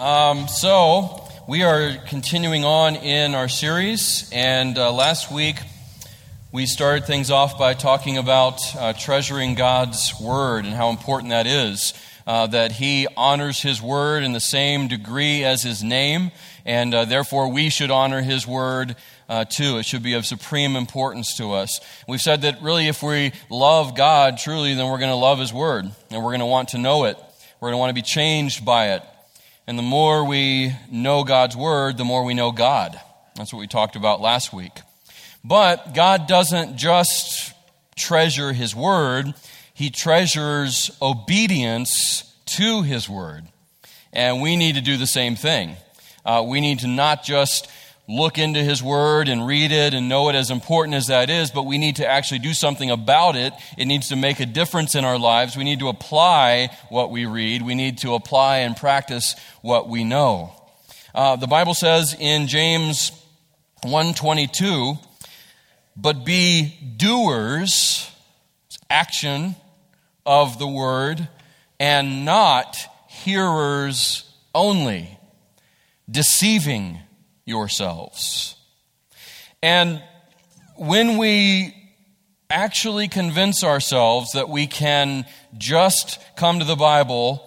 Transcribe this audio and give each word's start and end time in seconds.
Um, 0.00 0.48
so, 0.48 1.28
we 1.46 1.62
are 1.62 1.94
continuing 2.06 2.64
on 2.64 2.96
in 2.96 3.34
our 3.34 3.50
series, 3.50 4.30
and 4.32 4.78
uh, 4.78 4.90
last 4.94 5.30
week 5.30 5.56
we 6.52 6.64
started 6.64 7.04
things 7.04 7.30
off 7.30 7.58
by 7.58 7.74
talking 7.74 8.16
about 8.16 8.62
uh, 8.76 8.94
treasuring 8.94 9.56
God's 9.56 10.14
Word 10.18 10.64
and 10.64 10.72
how 10.72 10.88
important 10.88 11.28
that 11.32 11.46
is. 11.46 11.92
Uh, 12.26 12.46
that 12.46 12.72
He 12.72 13.08
honors 13.14 13.60
His 13.60 13.82
Word 13.82 14.22
in 14.22 14.32
the 14.32 14.40
same 14.40 14.88
degree 14.88 15.44
as 15.44 15.62
His 15.62 15.84
name, 15.84 16.30
and 16.64 16.94
uh, 16.94 17.04
therefore 17.04 17.52
we 17.52 17.68
should 17.68 17.90
honor 17.90 18.22
His 18.22 18.46
Word 18.46 18.96
uh, 19.28 19.44
too. 19.44 19.76
It 19.76 19.84
should 19.84 20.02
be 20.02 20.14
of 20.14 20.24
supreme 20.24 20.76
importance 20.76 21.36
to 21.36 21.52
us. 21.52 21.78
We've 22.08 22.22
said 22.22 22.40
that 22.40 22.62
really, 22.62 22.88
if 22.88 23.02
we 23.02 23.32
love 23.50 23.94
God 23.94 24.38
truly, 24.38 24.72
then 24.72 24.86
we're 24.86 24.96
going 24.96 25.10
to 25.10 25.14
love 25.14 25.38
His 25.38 25.52
Word, 25.52 25.84
and 26.10 26.24
we're 26.24 26.30
going 26.30 26.40
to 26.40 26.46
want 26.46 26.70
to 26.70 26.78
know 26.78 27.04
it. 27.04 27.18
We're 27.60 27.68
going 27.68 27.74
to 27.74 27.78
want 27.80 27.90
to 27.90 27.94
be 27.94 28.00
changed 28.00 28.64
by 28.64 28.92
it. 28.92 29.02
And 29.70 29.78
the 29.78 29.84
more 29.84 30.24
we 30.24 30.74
know 30.90 31.22
God's 31.22 31.56
Word, 31.56 31.96
the 31.96 32.04
more 32.04 32.24
we 32.24 32.34
know 32.34 32.50
God. 32.50 33.00
That's 33.36 33.52
what 33.52 33.60
we 33.60 33.68
talked 33.68 33.94
about 33.94 34.20
last 34.20 34.52
week. 34.52 34.72
But 35.44 35.94
God 35.94 36.26
doesn't 36.26 36.76
just 36.76 37.52
treasure 37.94 38.52
His 38.52 38.74
Word, 38.74 39.32
He 39.72 39.90
treasures 39.90 40.90
obedience 41.00 42.34
to 42.46 42.82
His 42.82 43.08
Word. 43.08 43.44
And 44.12 44.42
we 44.42 44.56
need 44.56 44.74
to 44.74 44.80
do 44.80 44.96
the 44.96 45.06
same 45.06 45.36
thing. 45.36 45.76
Uh, 46.24 46.44
we 46.44 46.60
need 46.60 46.80
to 46.80 46.88
not 46.88 47.22
just 47.22 47.70
look 48.10 48.38
into 48.38 48.60
His 48.62 48.82
Word 48.82 49.28
and 49.28 49.46
read 49.46 49.72
it 49.72 49.94
and 49.94 50.08
know 50.08 50.28
it 50.28 50.34
as 50.34 50.50
important 50.50 50.94
as 50.94 51.06
that 51.06 51.30
is, 51.30 51.50
but 51.50 51.64
we 51.64 51.78
need 51.78 51.96
to 51.96 52.06
actually 52.06 52.40
do 52.40 52.52
something 52.52 52.90
about 52.90 53.36
it. 53.36 53.52
It 53.78 53.86
needs 53.86 54.08
to 54.08 54.16
make 54.16 54.40
a 54.40 54.46
difference 54.46 54.94
in 54.94 55.04
our 55.04 55.18
lives. 55.18 55.56
We 55.56 55.64
need 55.64 55.78
to 55.78 55.88
apply 55.88 56.76
what 56.88 57.10
we 57.10 57.26
read. 57.26 57.62
We 57.62 57.74
need 57.74 57.98
to 57.98 58.14
apply 58.14 58.58
and 58.58 58.76
practice 58.76 59.36
what 59.62 59.88
we 59.88 60.04
know. 60.04 60.52
Uh, 61.14 61.36
the 61.36 61.46
Bible 61.46 61.74
says 61.74 62.16
in 62.18 62.46
James 62.46 63.12
122, 63.82 64.94
but 65.96 66.24
be 66.24 66.76
doers, 66.96 68.10
action 68.88 69.54
of 70.26 70.58
the 70.58 70.66
word, 70.66 71.28
and 71.78 72.24
not 72.24 72.76
hearers 73.08 74.24
only, 74.54 75.18
deceiving 76.10 76.98
yourselves. 77.50 78.56
And 79.62 80.02
when 80.76 81.18
we 81.18 81.74
actually 82.48 83.08
convince 83.08 83.62
ourselves 83.62 84.32
that 84.32 84.48
we 84.48 84.66
can 84.66 85.26
just 85.58 86.18
come 86.36 86.58
to 86.60 86.64
the 86.64 86.76
Bible 86.76 87.46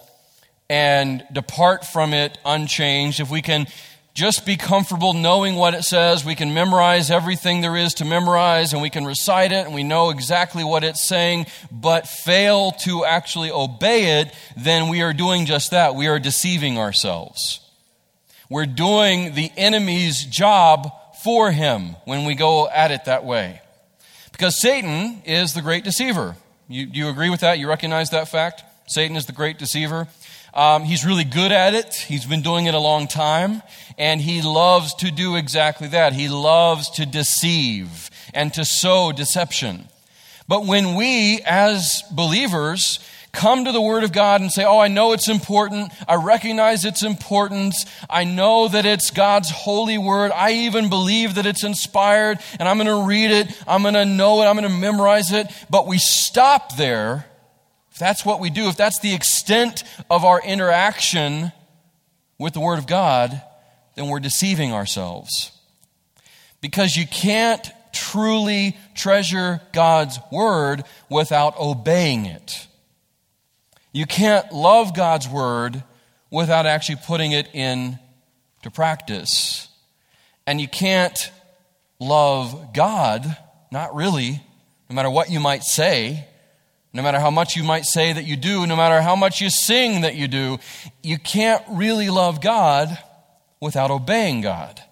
and 0.70 1.26
depart 1.32 1.84
from 1.84 2.14
it 2.14 2.38
unchanged, 2.44 3.18
if 3.18 3.30
we 3.30 3.42
can 3.42 3.66
just 4.14 4.46
be 4.46 4.56
comfortable 4.56 5.12
knowing 5.12 5.56
what 5.56 5.74
it 5.74 5.82
says, 5.82 6.24
we 6.24 6.36
can 6.36 6.54
memorize 6.54 7.10
everything 7.10 7.60
there 7.60 7.76
is 7.76 7.94
to 7.94 8.04
memorize 8.04 8.72
and 8.72 8.80
we 8.80 8.88
can 8.88 9.04
recite 9.04 9.50
it 9.50 9.66
and 9.66 9.74
we 9.74 9.82
know 9.82 10.10
exactly 10.10 10.62
what 10.62 10.84
it's 10.84 11.06
saying, 11.06 11.46
but 11.72 12.06
fail 12.06 12.70
to 12.70 13.04
actually 13.04 13.50
obey 13.50 14.20
it, 14.20 14.32
then 14.56 14.88
we 14.88 15.02
are 15.02 15.12
doing 15.12 15.46
just 15.46 15.72
that. 15.72 15.96
We 15.96 16.06
are 16.06 16.20
deceiving 16.20 16.78
ourselves. 16.78 17.63
We're 18.50 18.66
doing 18.66 19.34
the 19.34 19.50
enemy's 19.56 20.24
job 20.24 20.90
for 21.22 21.50
him 21.50 21.96
when 22.04 22.24
we 22.24 22.34
go 22.34 22.68
at 22.68 22.90
it 22.90 23.06
that 23.06 23.24
way. 23.24 23.60
Because 24.32 24.60
Satan 24.60 25.22
is 25.24 25.54
the 25.54 25.62
great 25.62 25.84
deceiver. 25.84 26.36
You, 26.68 26.86
do 26.86 26.98
you 26.98 27.08
agree 27.08 27.30
with 27.30 27.40
that? 27.40 27.58
You 27.58 27.68
recognize 27.68 28.10
that 28.10 28.28
fact? 28.28 28.62
Satan 28.86 29.16
is 29.16 29.26
the 29.26 29.32
great 29.32 29.58
deceiver. 29.58 30.08
Um, 30.52 30.84
he's 30.84 31.04
really 31.04 31.24
good 31.24 31.52
at 31.52 31.74
it. 31.74 31.94
He's 31.94 32.26
been 32.26 32.42
doing 32.42 32.66
it 32.66 32.74
a 32.74 32.78
long 32.78 33.08
time. 33.08 33.62
And 33.96 34.20
he 34.20 34.42
loves 34.42 34.94
to 34.96 35.10
do 35.10 35.36
exactly 35.36 35.88
that. 35.88 36.12
He 36.12 36.28
loves 36.28 36.90
to 36.90 37.06
deceive 37.06 38.10
and 38.34 38.52
to 38.54 38.64
sow 38.64 39.12
deception. 39.12 39.88
But 40.46 40.66
when 40.66 40.94
we, 40.94 41.40
as 41.46 42.02
believers, 42.10 42.98
come 43.34 43.66
to 43.66 43.72
the 43.72 43.82
Word 43.82 44.04
of 44.04 44.12
God 44.12 44.40
and 44.40 44.50
say, 44.50 44.64
Oh, 44.64 44.78
I 44.78 44.88
know 44.88 45.12
it's 45.12 45.28
important. 45.28 45.92
I 46.08 46.14
recognize 46.14 46.84
its 46.84 47.02
importance. 47.02 47.84
I 48.08 48.24
know 48.24 48.68
that 48.68 48.86
it's 48.86 49.10
God's 49.10 49.50
holy 49.50 49.98
Word. 49.98 50.32
I 50.32 50.52
even 50.52 50.88
believe 50.88 51.34
that 51.34 51.44
it's 51.44 51.64
inspired, 51.64 52.38
and 52.58 52.68
I'm 52.68 52.78
going 52.78 52.86
to 52.86 53.06
read 53.06 53.30
it. 53.30 53.62
I'm 53.66 53.82
going 53.82 53.94
to 53.94 54.06
know 54.06 54.40
it. 54.42 54.46
I'm 54.46 54.56
going 54.56 54.70
to 54.70 54.78
memorize 54.78 55.32
it. 55.32 55.48
But 55.68 55.86
we 55.86 55.98
stop 55.98 56.76
there. 56.76 57.26
If 57.90 57.98
that's 57.98 58.24
what 58.24 58.40
we 58.40 58.50
do, 58.50 58.68
if 58.68 58.76
that's 58.76 59.00
the 59.00 59.14
extent 59.14 59.84
of 60.10 60.24
our 60.24 60.40
interaction 60.40 61.52
with 62.38 62.54
the 62.54 62.60
Word 62.60 62.78
of 62.78 62.86
God, 62.86 63.42
then 63.94 64.08
we're 64.08 64.20
deceiving 64.20 64.72
ourselves. 64.72 65.52
Because 66.60 66.96
you 66.96 67.06
can't 67.06 67.70
truly 67.92 68.76
treasure 68.94 69.60
God's 69.72 70.18
Word 70.32 70.84
without 71.08 71.58
obeying 71.58 72.26
it. 72.26 72.66
You 73.94 74.06
can't 74.06 74.52
love 74.52 74.92
God's 74.92 75.28
word 75.28 75.84
without 76.28 76.66
actually 76.66 76.98
putting 77.06 77.30
it 77.30 77.46
into 77.54 77.98
practice. 78.72 79.68
And 80.48 80.60
you 80.60 80.66
can't 80.66 81.30
love 82.00 82.74
God, 82.74 83.36
not 83.70 83.94
really, 83.94 84.42
no 84.90 84.96
matter 84.96 85.08
what 85.08 85.30
you 85.30 85.38
might 85.38 85.62
say, 85.62 86.26
no 86.92 87.04
matter 87.04 87.20
how 87.20 87.30
much 87.30 87.54
you 87.54 87.62
might 87.62 87.84
say 87.84 88.12
that 88.12 88.24
you 88.24 88.34
do, 88.34 88.66
no 88.66 88.74
matter 88.74 89.00
how 89.00 89.14
much 89.14 89.40
you 89.40 89.48
sing 89.48 90.00
that 90.00 90.16
you 90.16 90.26
do, 90.26 90.58
you 91.04 91.16
can't 91.16 91.62
really 91.70 92.10
love 92.10 92.40
God 92.40 92.98
without 93.60 93.92
obeying 93.92 94.40
God. 94.40 94.82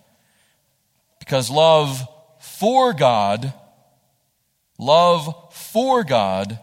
Because 1.19 1.51
love 1.51 2.07
for 2.39 2.93
God, 2.93 3.53
love 4.79 5.53
for 5.53 6.05
God 6.05 6.61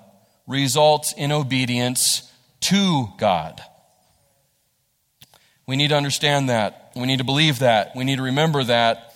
results 0.48 1.14
in 1.18 1.34
obedience 1.34 2.29
to 2.62 3.08
God. 3.18 3.62
We 5.68 5.76
need 5.76 5.90
to 5.90 5.96
understand 5.96 6.50
that. 6.50 6.92
We 6.96 7.06
need 7.06 7.20
to 7.20 7.24
believe 7.24 7.60
that. 7.60 7.96
We 7.96 8.04
need 8.04 8.16
to 8.18 8.24
remember 8.24 8.64
that. 8.64 9.14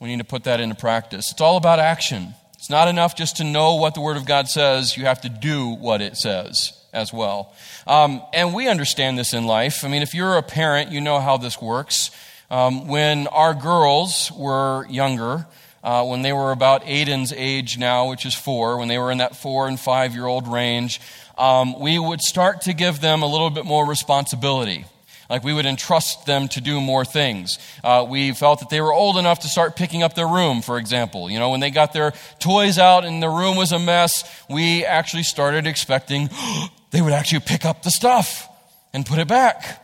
We 0.00 0.08
need 0.08 0.18
to 0.18 0.24
put 0.24 0.44
that 0.44 0.58
into 0.58 0.74
practice. 0.74 1.30
It's 1.30 1.40
all 1.40 1.56
about 1.56 1.78
action. 1.78 2.34
It's 2.54 2.70
not 2.70 2.88
enough 2.88 3.16
just 3.16 3.38
to 3.38 3.44
know 3.44 3.76
what 3.76 3.94
the 3.94 4.00
Word 4.00 4.16
of 4.16 4.26
God 4.26 4.48
says, 4.48 4.96
you 4.96 5.04
have 5.04 5.20
to 5.22 5.28
do 5.28 5.68
what 5.68 6.00
it 6.00 6.16
says 6.16 6.72
as 6.92 7.12
well. 7.12 7.54
Um, 7.86 8.22
and 8.32 8.54
we 8.54 8.68
understand 8.68 9.18
this 9.18 9.32
in 9.32 9.46
life. 9.46 9.84
I 9.84 9.88
mean, 9.88 10.02
if 10.02 10.14
you're 10.14 10.36
a 10.36 10.42
parent, 10.42 10.90
you 10.90 11.00
know 11.00 11.20
how 11.20 11.36
this 11.36 11.60
works. 11.60 12.10
Um, 12.50 12.86
when 12.86 13.26
our 13.28 13.54
girls 13.54 14.30
were 14.36 14.86
younger, 14.88 15.46
uh, 15.82 16.04
when 16.04 16.22
they 16.22 16.32
were 16.32 16.52
about 16.52 16.84
Aiden's 16.84 17.32
age 17.32 17.78
now, 17.78 18.08
which 18.10 18.24
is 18.24 18.34
four, 18.34 18.76
when 18.76 18.88
they 18.88 18.98
were 18.98 19.10
in 19.10 19.18
that 19.18 19.34
four 19.34 19.66
and 19.66 19.78
five 19.78 20.14
year 20.14 20.26
old 20.26 20.46
range, 20.46 21.00
um, 21.38 21.78
we 21.80 21.98
would 21.98 22.20
start 22.20 22.62
to 22.62 22.72
give 22.72 23.00
them 23.00 23.22
a 23.22 23.26
little 23.26 23.50
bit 23.50 23.64
more 23.64 23.86
responsibility. 23.86 24.86
Like 25.30 25.44
we 25.44 25.54
would 25.54 25.64
entrust 25.64 26.26
them 26.26 26.48
to 26.48 26.60
do 26.60 26.80
more 26.80 27.06
things. 27.06 27.58
Uh, 27.82 28.06
we 28.06 28.32
felt 28.32 28.60
that 28.60 28.68
they 28.68 28.82
were 28.82 28.92
old 28.92 29.16
enough 29.16 29.40
to 29.40 29.48
start 29.48 29.76
picking 29.76 30.02
up 30.02 30.14
their 30.14 30.28
room, 30.28 30.60
for 30.60 30.76
example. 30.76 31.30
You 31.30 31.38
know, 31.38 31.50
when 31.50 31.60
they 31.60 31.70
got 31.70 31.94
their 31.94 32.12
toys 32.38 32.78
out 32.78 33.06
and 33.06 33.22
the 33.22 33.30
room 33.30 33.56
was 33.56 33.72
a 33.72 33.78
mess, 33.78 34.24
we 34.50 34.84
actually 34.84 35.22
started 35.22 35.66
expecting 35.66 36.28
they 36.90 37.00
would 37.00 37.14
actually 37.14 37.40
pick 37.40 37.64
up 37.64 37.82
the 37.82 37.90
stuff 37.90 38.46
and 38.92 39.06
put 39.06 39.18
it 39.18 39.26
back. 39.26 39.80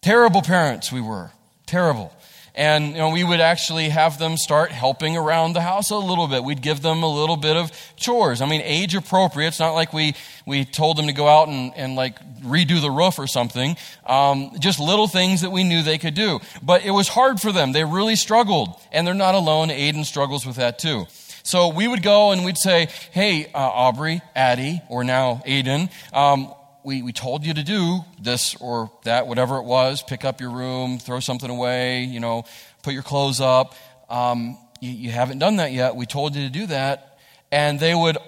Terrible 0.00 0.42
parents 0.42 0.92
we 0.92 1.00
were. 1.00 1.32
Terrible. 1.66 2.14
And 2.58 2.88
you 2.88 2.94
know, 2.94 3.10
we 3.10 3.22
would 3.22 3.38
actually 3.38 3.88
have 3.88 4.18
them 4.18 4.36
start 4.36 4.72
helping 4.72 5.16
around 5.16 5.52
the 5.52 5.60
house 5.60 5.90
a 5.90 5.96
little 5.96 6.26
bit. 6.26 6.42
We'd 6.42 6.60
give 6.60 6.82
them 6.82 7.04
a 7.04 7.08
little 7.08 7.36
bit 7.36 7.56
of 7.56 7.70
chores. 7.94 8.40
I 8.40 8.46
mean, 8.46 8.62
age 8.64 8.96
appropriate. 8.96 9.46
It's 9.46 9.60
not 9.60 9.74
like 9.74 9.92
we, 9.92 10.16
we 10.44 10.64
told 10.64 10.96
them 10.98 11.06
to 11.06 11.12
go 11.12 11.28
out 11.28 11.46
and, 11.46 11.72
and 11.76 11.94
like 11.94 12.18
redo 12.40 12.80
the 12.80 12.90
roof 12.90 13.20
or 13.20 13.28
something. 13.28 13.76
Um, 14.04 14.50
just 14.58 14.80
little 14.80 15.06
things 15.06 15.42
that 15.42 15.50
we 15.50 15.62
knew 15.62 15.82
they 15.82 15.98
could 15.98 16.14
do. 16.14 16.40
But 16.60 16.84
it 16.84 16.90
was 16.90 17.06
hard 17.06 17.40
for 17.40 17.52
them. 17.52 17.70
They 17.70 17.84
really 17.84 18.16
struggled. 18.16 18.70
And 18.90 19.06
they're 19.06 19.14
not 19.14 19.36
alone. 19.36 19.68
Aiden 19.68 20.04
struggles 20.04 20.44
with 20.44 20.56
that 20.56 20.80
too. 20.80 21.06
So 21.44 21.68
we 21.68 21.86
would 21.86 22.02
go 22.02 22.32
and 22.32 22.44
we'd 22.44 22.58
say, 22.58 22.88
hey, 23.12 23.46
uh, 23.54 23.58
Aubrey, 23.58 24.20
Addie, 24.34 24.82
or 24.88 25.04
now 25.04 25.42
Aiden, 25.46 25.90
um, 26.12 26.52
we, 26.84 27.02
we 27.02 27.12
told 27.12 27.44
you 27.44 27.54
to 27.54 27.62
do 27.62 28.00
this 28.20 28.54
or 28.56 28.90
that, 29.04 29.26
whatever 29.26 29.56
it 29.56 29.64
was, 29.64 30.02
pick 30.02 30.24
up 30.24 30.40
your 30.40 30.50
room, 30.50 30.98
throw 30.98 31.20
something 31.20 31.50
away, 31.50 32.04
you 32.04 32.20
know, 32.20 32.44
put 32.82 32.94
your 32.94 33.02
clothes 33.02 33.40
up. 33.40 33.74
Um, 34.08 34.58
you, 34.80 34.90
you 34.90 35.10
haven't 35.10 35.38
done 35.38 35.56
that 35.56 35.72
yet. 35.72 35.96
We 35.96 36.06
told 36.06 36.34
you 36.34 36.46
to 36.46 36.52
do 36.52 36.66
that. 36.66 37.18
And 37.50 37.80
they 37.80 37.94
would 37.94 38.18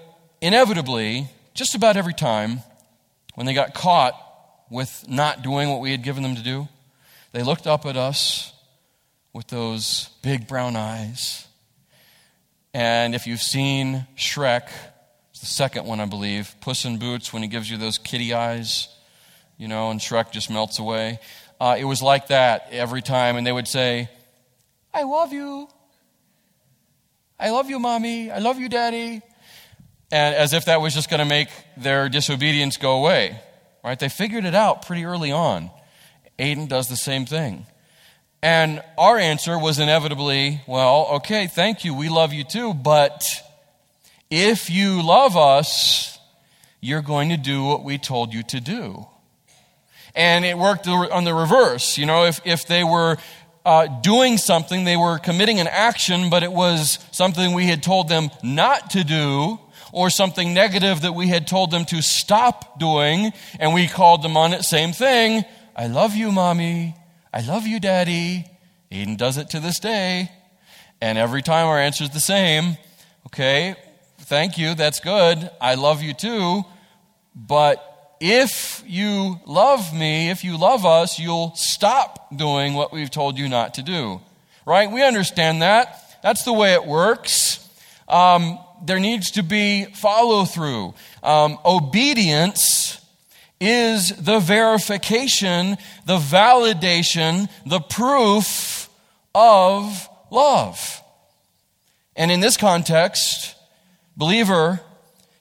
inevitably, 0.41 1.29
just 1.55 1.75
about 1.75 1.97
every 1.97 2.14
time, 2.14 2.61
when 3.35 3.47
they 3.47 3.55
got 3.55 3.75
caught 3.75 4.14
with 4.70 5.05
not 5.08 5.43
doing 5.43 5.69
what 5.70 5.81
we 5.81 5.91
had 5.91 6.02
given 6.02 6.23
them 6.23 6.37
to 6.37 6.43
do, 6.43 6.69
they 7.32 7.43
looked 7.43 7.67
up 7.67 7.87
at 7.87 7.97
us 7.97 8.52
with 9.32 9.47
those 9.49 10.11
big 10.23 10.49
brown 10.49 10.76
eyes. 10.76 11.47
And 12.75 13.14
if 13.14 13.26
you've 13.26 13.43
seen 13.43 14.06
Shrek, 14.17 14.69
the 15.40 15.46
second 15.46 15.87
one, 15.87 16.00
I 16.00 16.06
believe. 16.06 16.54
Puss 16.60 16.84
in 16.84 16.98
Boots, 16.98 17.32
when 17.32 17.42
he 17.42 17.48
gives 17.48 17.70
you 17.70 17.76
those 17.76 17.98
kitty 17.98 18.32
eyes, 18.34 18.88
you 19.56 19.69
know, 19.69 19.90
and 19.90 20.00
Shrek 20.00 20.32
just 20.32 20.50
melts 20.50 20.78
away. 20.78 21.19
uh, 21.60 21.76
it 21.78 21.84
was 21.84 22.02
like 22.02 22.28
that 22.28 22.69
every 22.70 23.02
time. 23.02 23.37
And 23.37 23.46
they 23.46 23.52
would 23.52 23.69
say, 23.69 24.08
I 24.94 25.02
love 25.02 25.32
you. 25.32 25.69
I 27.38 27.50
love 27.50 27.69
you, 27.70 27.78
mommy. 27.78 28.31
I 28.31 28.38
love 28.38 28.58
you, 28.58 28.69
daddy. 28.69 29.22
And 30.10 30.34
as 30.34 30.52
if 30.52 30.64
that 30.64 30.81
was 30.81 30.94
just 30.94 31.08
going 31.08 31.20
to 31.20 31.26
make 31.26 31.48
their 31.76 32.08
disobedience 32.08 32.76
go 32.76 32.98
away. 32.98 33.40
Right? 33.84 33.98
They 33.98 34.08
figured 34.08 34.44
it 34.44 34.54
out 34.54 34.87
pretty 34.87 35.04
early 35.04 35.32
on. 35.32 35.70
Aiden 36.38 36.69
does 36.69 36.88
the 36.88 36.96
same 36.96 37.26
thing. 37.26 37.66
And 38.42 38.82
our 38.96 39.19
answer 39.19 39.58
was 39.58 39.78
inevitably, 39.78 40.62
well, 40.66 41.06
okay, 41.16 41.46
thank 41.46 41.84
you. 41.84 41.94
We 41.94 42.08
love 42.08 42.32
you 42.32 42.44
too. 42.44 42.72
But 42.72 43.22
if 44.30 44.70
you 44.70 45.02
love 45.02 45.36
us, 45.36 46.18
you're 46.80 47.02
going 47.02 47.28
to 47.30 47.36
do 47.36 47.64
what 47.64 47.84
we 47.84 47.98
told 47.98 48.32
you 48.32 48.42
to 48.44 48.60
do. 48.60 49.06
And 50.14 50.44
it 50.44 50.56
worked 50.56 50.88
on 50.88 51.24
the 51.24 51.34
reverse. 51.34 51.98
You 51.98 52.06
know, 52.06 52.24
if, 52.24 52.40
if 52.44 52.66
they 52.66 52.84
were 52.84 53.16
uh, 53.64 53.86
doing 54.00 54.38
something, 54.38 54.84
they 54.84 54.96
were 54.96 55.18
committing 55.18 55.60
an 55.60 55.68
action, 55.68 56.30
but 56.30 56.42
it 56.42 56.52
was 56.52 56.98
something 57.12 57.52
we 57.52 57.66
had 57.66 57.82
told 57.82 58.08
them 58.08 58.30
not 58.42 58.90
to 58.90 59.04
do, 59.04 59.58
or 59.92 60.08
something 60.08 60.54
negative 60.54 61.00
that 61.02 61.12
we 61.12 61.28
had 61.28 61.46
told 61.46 61.70
them 61.70 61.84
to 61.84 62.00
stop 62.00 62.78
doing, 62.78 63.32
and 63.58 63.74
we 63.74 63.88
called 63.88 64.22
them 64.22 64.36
on 64.36 64.52
it, 64.52 64.62
same 64.62 64.92
thing. 64.92 65.44
I 65.74 65.88
love 65.88 66.14
you, 66.14 66.30
mommy. 66.30 66.94
I 67.32 67.40
love 67.40 67.66
you, 67.66 67.80
daddy. 67.80 68.46
Eden 68.90 69.16
does 69.16 69.36
it 69.36 69.50
to 69.50 69.60
this 69.60 69.80
day. 69.80 70.30
And 71.00 71.18
every 71.18 71.42
time 71.42 71.66
our 71.66 71.78
answer 71.78 72.04
is 72.04 72.10
the 72.10 72.20
same. 72.20 72.76
Okay, 73.26 73.74
thank 74.30 74.56
you, 74.56 74.74
that's 74.76 75.00
good. 75.00 75.50
I 75.60 75.74
love 75.74 76.02
you 76.02 76.14
too. 76.14 76.62
But 77.34 78.16
if 78.20 78.82
you 78.86 79.40
love 79.44 79.92
me, 79.92 80.30
if 80.30 80.44
you 80.44 80.56
love 80.56 80.86
us, 80.86 81.18
you'll 81.18 81.52
stop 81.56 82.28
doing 82.34 82.74
what 82.74 82.92
we've 82.92 83.10
told 83.10 83.36
you 83.38 83.48
not 83.48 83.74
to 83.74 83.82
do. 83.82 84.20
Right? 84.64 84.88
We 84.88 85.02
understand 85.02 85.62
that. 85.62 86.16
That's 86.22 86.44
the 86.44 86.52
way 86.52 86.74
it 86.74 86.86
works. 86.86 87.68
Um, 88.08 88.60
there 88.84 89.00
needs 89.00 89.32
to 89.32 89.42
be 89.42 89.86
follow 89.86 90.44
through. 90.44 90.94
Um, 91.24 91.58
obedience 91.64 93.04
is 93.60 94.10
the 94.10 94.38
verification, 94.38 95.76
the 96.06 96.18
validation, 96.18 97.48
the 97.66 97.80
proof 97.80 98.88
of 99.34 100.08
love. 100.30 101.02
And 102.14 102.30
in 102.30 102.38
this 102.38 102.56
context, 102.56 103.56
believer, 104.20 104.81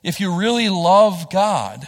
if 0.04 0.20
you 0.20 0.34
really 0.34 0.70
love 0.70 1.30
God 1.30 1.88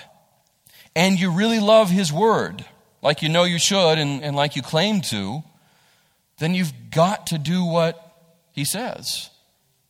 and 0.94 1.18
you 1.18 1.32
really 1.32 1.60
love 1.60 1.90
His 1.90 2.12
Word, 2.12 2.66
like 3.02 3.22
you 3.22 3.30
know 3.30 3.46
you 3.46 3.58
should 3.58 3.98
and, 3.98 4.22
and 4.22 4.36
like 4.36 4.56
you 4.56 4.62
claim 4.62 5.00
to, 5.10 5.42
then 6.38 6.54
you've 6.54 6.74
got 6.92 7.28
to 7.28 7.38
do 7.38 7.64
what 7.64 7.98
He 8.52 8.66
says. 8.66 9.30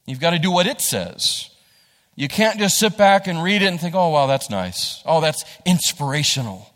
You've 0.05 0.19
got 0.19 0.29
to 0.29 0.39
do 0.39 0.51
what 0.51 0.67
it 0.67 0.79
says. 0.79 1.49
You 2.15 2.27
can't 2.27 2.59
just 2.59 2.77
sit 2.77 2.97
back 2.97 3.25
and 3.25 3.41
read 3.41 3.63
it 3.63 3.65
and 3.65 3.79
think, 3.79 3.95
oh, 3.95 4.09
wow, 4.09 4.27
that's 4.27 4.49
nice. 4.49 5.01
Oh, 5.05 5.21
that's 5.21 5.43
inspirational. 5.65 6.71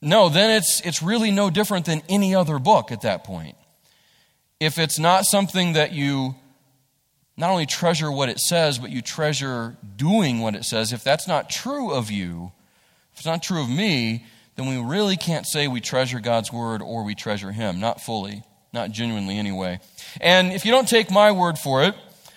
No, 0.00 0.28
then 0.28 0.50
it's, 0.50 0.80
it's 0.80 1.02
really 1.02 1.30
no 1.30 1.50
different 1.50 1.84
than 1.84 2.02
any 2.08 2.34
other 2.34 2.58
book 2.58 2.90
at 2.92 3.02
that 3.02 3.24
point. 3.24 3.56
If 4.58 4.78
it's 4.78 4.98
not 4.98 5.24
something 5.24 5.74
that 5.74 5.92
you 5.92 6.36
not 7.42 7.50
only 7.50 7.66
treasure 7.66 8.08
what 8.08 8.28
it 8.28 8.38
says, 8.38 8.78
but 8.78 8.90
you 8.90 9.02
treasure 9.02 9.76
doing 9.96 10.38
what 10.38 10.54
it 10.54 10.64
says, 10.64 10.92
if 10.92 11.02
that's 11.02 11.26
not 11.26 11.50
true 11.50 11.90
of 11.90 12.08
you, 12.08 12.52
if 13.12 13.18
it's 13.18 13.26
not 13.26 13.42
true 13.42 13.60
of 13.60 13.68
me, 13.68 14.24
then 14.54 14.68
we 14.68 14.80
really 14.80 15.16
can't 15.16 15.44
say 15.44 15.66
we 15.66 15.80
treasure 15.80 16.20
God's 16.20 16.52
word 16.52 16.82
or 16.82 17.02
we 17.02 17.16
treasure 17.16 17.50
Him. 17.50 17.80
Not 17.80 18.00
fully, 18.00 18.44
not 18.72 18.92
genuinely 18.92 19.38
anyway. 19.38 19.80
And 20.20 20.52
if 20.52 20.64
you 20.64 20.70
don't 20.70 20.88
take 20.88 21.10
my 21.10 21.32
word 21.32 21.58
for 21.58 21.82
it, 21.82 21.96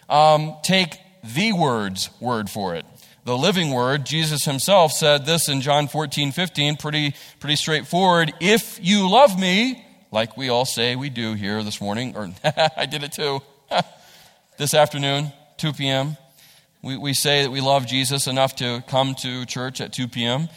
um, 0.10 0.56
take 0.63 0.98
the 1.24 1.54
word's 1.54 2.10
word 2.19 2.50
for 2.50 2.74
it. 2.74 2.84
The 3.25 3.38
living 3.38 3.69
word, 3.69 4.07
Jesus 4.07 4.44
himself 4.46 4.92
said 4.92 5.28
this 5.28 5.48
in 5.48 5.62
John 5.62 5.88
14, 5.88 6.31
15, 6.31 6.78
pretty, 6.78 7.13
pretty 7.40 7.57
straightforward. 7.57 8.34
If 8.42 8.80
you 8.81 9.07
love 9.07 9.40
me, 9.40 9.86
like 10.12 10.36
we 10.36 10.50
all 10.50 10.66
say 10.66 10.96
we 10.96 11.12
do 11.12 11.36
here 11.36 11.62
this 11.62 11.80
morning, 11.80 12.16
or 12.16 12.31
I 12.75 12.88
did 12.88 13.04
it 13.04 13.12
too, 13.12 13.44
this 14.57 14.74
afternoon, 14.74 15.31
2 15.57 15.74
p.m. 15.74 16.18
We, 16.81 16.98
we 16.98 17.13
say 17.13 17.44
that 17.44 17.52
we 17.52 17.62
love 17.62 17.88
Jesus 17.88 18.28
enough 18.28 18.56
to 18.57 18.84
come 18.88 19.16
to 19.16 19.46
church 19.46 19.81
at 19.81 19.92
2 19.92 20.07
p.m., 20.07 20.50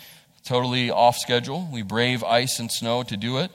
totally 0.45 0.91
off 0.91 1.17
schedule. 1.17 1.69
We 1.73 1.83
brave 1.83 2.23
ice 2.23 2.59
and 2.59 2.71
snow 2.71 3.03
to 3.05 3.17
do 3.17 3.39
it. 3.39 3.50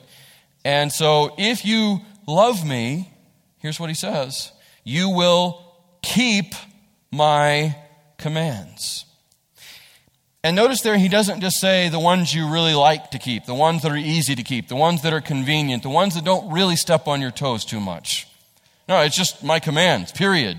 And 0.64 0.92
so, 0.92 1.34
if 1.38 1.64
you 1.64 2.00
love 2.26 2.66
me, 2.66 3.10
here's 3.58 3.80
what 3.80 3.88
he 3.90 3.94
says 3.94 4.52
you 4.84 5.08
will 5.10 5.64
keep 6.02 6.54
my 7.10 7.76
commands. 8.18 9.06
And 10.42 10.56
notice 10.56 10.82
there, 10.82 10.98
he 10.98 11.08
doesn't 11.08 11.40
just 11.40 11.58
say 11.58 11.88
the 11.88 11.98
ones 11.98 12.34
you 12.34 12.52
really 12.52 12.74
like 12.74 13.12
to 13.12 13.18
keep, 13.18 13.46
the 13.46 13.54
ones 13.54 13.82
that 13.82 13.90
are 13.90 13.96
easy 13.96 14.34
to 14.34 14.42
keep, 14.42 14.68
the 14.68 14.76
ones 14.76 15.00
that 15.00 15.14
are 15.14 15.22
convenient, 15.22 15.82
the 15.82 15.88
ones 15.88 16.14
that 16.16 16.24
don't 16.24 16.52
really 16.52 16.76
step 16.76 17.08
on 17.08 17.22
your 17.22 17.30
toes 17.30 17.64
too 17.64 17.80
much. 17.80 18.26
No, 18.88 19.00
it's 19.00 19.16
just 19.16 19.42
my 19.42 19.60
commands, 19.60 20.12
period. 20.12 20.56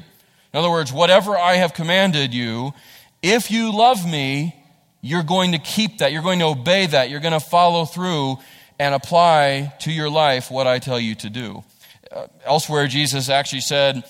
In 0.54 0.60
other 0.60 0.70
words, 0.70 0.92
whatever 0.92 1.38
I 1.38 1.56
have 1.56 1.74
commanded 1.74 2.34
you, 2.34 2.74
if 3.22 3.52
you 3.52 3.76
love 3.76 4.06
me, 4.10 4.56
you're 5.02 5.24
going 5.24 5.52
to 5.52 5.60
keep 5.60 6.00
that. 6.00 6.12
You're 6.12 6.24
going 6.24 6.40
to 6.40 6.46
obey 6.46 6.88
that. 6.88 7.10
You're 7.10 7.20
going 7.20 7.34
to 7.34 7.40
follow 7.40 7.86
through 7.86 8.38
and 8.80 8.96
apply 8.96 9.74
to 9.82 9.92
your 9.92 10.10
life 10.10 10.50
what 10.50 10.66
I 10.66 10.80
tell 10.80 11.00
you 11.00 11.16
to 11.16 11.30
do. 11.30 11.64
Uh, 12.12 12.28
elsewhere, 12.44 12.88
Jesus 12.88 13.30
actually 13.30 13.62
said, 13.62 14.04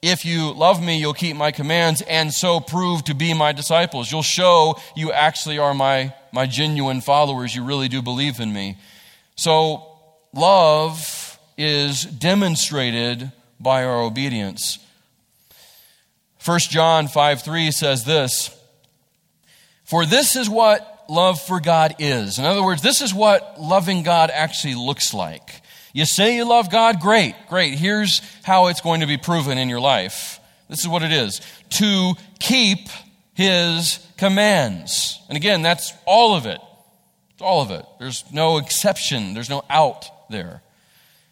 if 0.00 0.24
you 0.24 0.52
love 0.52 0.82
me, 0.82 0.98
you'll 0.98 1.12
keep 1.12 1.36
my 1.36 1.50
commands 1.50 2.02
and 2.02 2.32
so 2.32 2.60
prove 2.60 3.04
to 3.04 3.14
be 3.14 3.34
my 3.34 3.52
disciples. 3.52 4.10
You'll 4.10 4.22
show 4.22 4.78
you 4.96 5.12
actually 5.12 5.58
are 5.58 5.74
my, 5.74 6.14
my 6.32 6.46
genuine 6.46 7.00
followers. 7.00 7.54
You 7.54 7.64
really 7.64 7.88
do 7.88 8.00
believe 8.00 8.38
in 8.38 8.52
me. 8.52 8.78
So, 9.34 9.84
love 10.32 11.38
is 11.56 12.04
demonstrated 12.04 13.32
by 13.60 13.84
our 13.84 14.02
obedience. 14.02 14.78
1 16.44 16.58
John 16.70 17.08
5 17.08 17.42
3 17.42 17.70
says 17.70 18.04
this 18.04 18.56
For 19.84 20.06
this 20.06 20.36
is 20.36 20.48
what 20.48 21.04
love 21.08 21.40
for 21.40 21.60
God 21.60 21.96
is. 21.98 22.38
In 22.38 22.44
other 22.44 22.62
words, 22.62 22.82
this 22.82 23.00
is 23.00 23.12
what 23.12 23.60
loving 23.60 24.02
God 24.02 24.30
actually 24.32 24.74
looks 24.74 25.12
like. 25.12 25.62
You 25.92 26.04
say 26.04 26.36
you 26.36 26.44
love 26.44 26.70
God? 26.70 27.00
Great, 27.00 27.34
great. 27.48 27.74
Here's 27.74 28.20
how 28.44 28.68
it's 28.68 28.80
going 28.80 29.00
to 29.00 29.06
be 29.06 29.16
proven 29.16 29.58
in 29.58 29.68
your 29.68 29.80
life. 29.80 30.38
This 30.68 30.80
is 30.80 30.88
what 30.88 31.02
it 31.02 31.12
is 31.12 31.40
to 31.70 32.12
keep 32.38 32.88
His 33.34 33.98
commands. 34.16 35.20
And 35.28 35.36
again, 35.36 35.62
that's 35.62 35.92
all 36.04 36.34
of 36.34 36.46
it. 36.46 36.60
All 37.40 37.62
of 37.62 37.70
it. 37.70 37.84
There's 37.98 38.24
no 38.32 38.58
exception, 38.58 39.34
there's 39.34 39.50
no 39.50 39.64
out 39.70 40.06
there. 40.30 40.62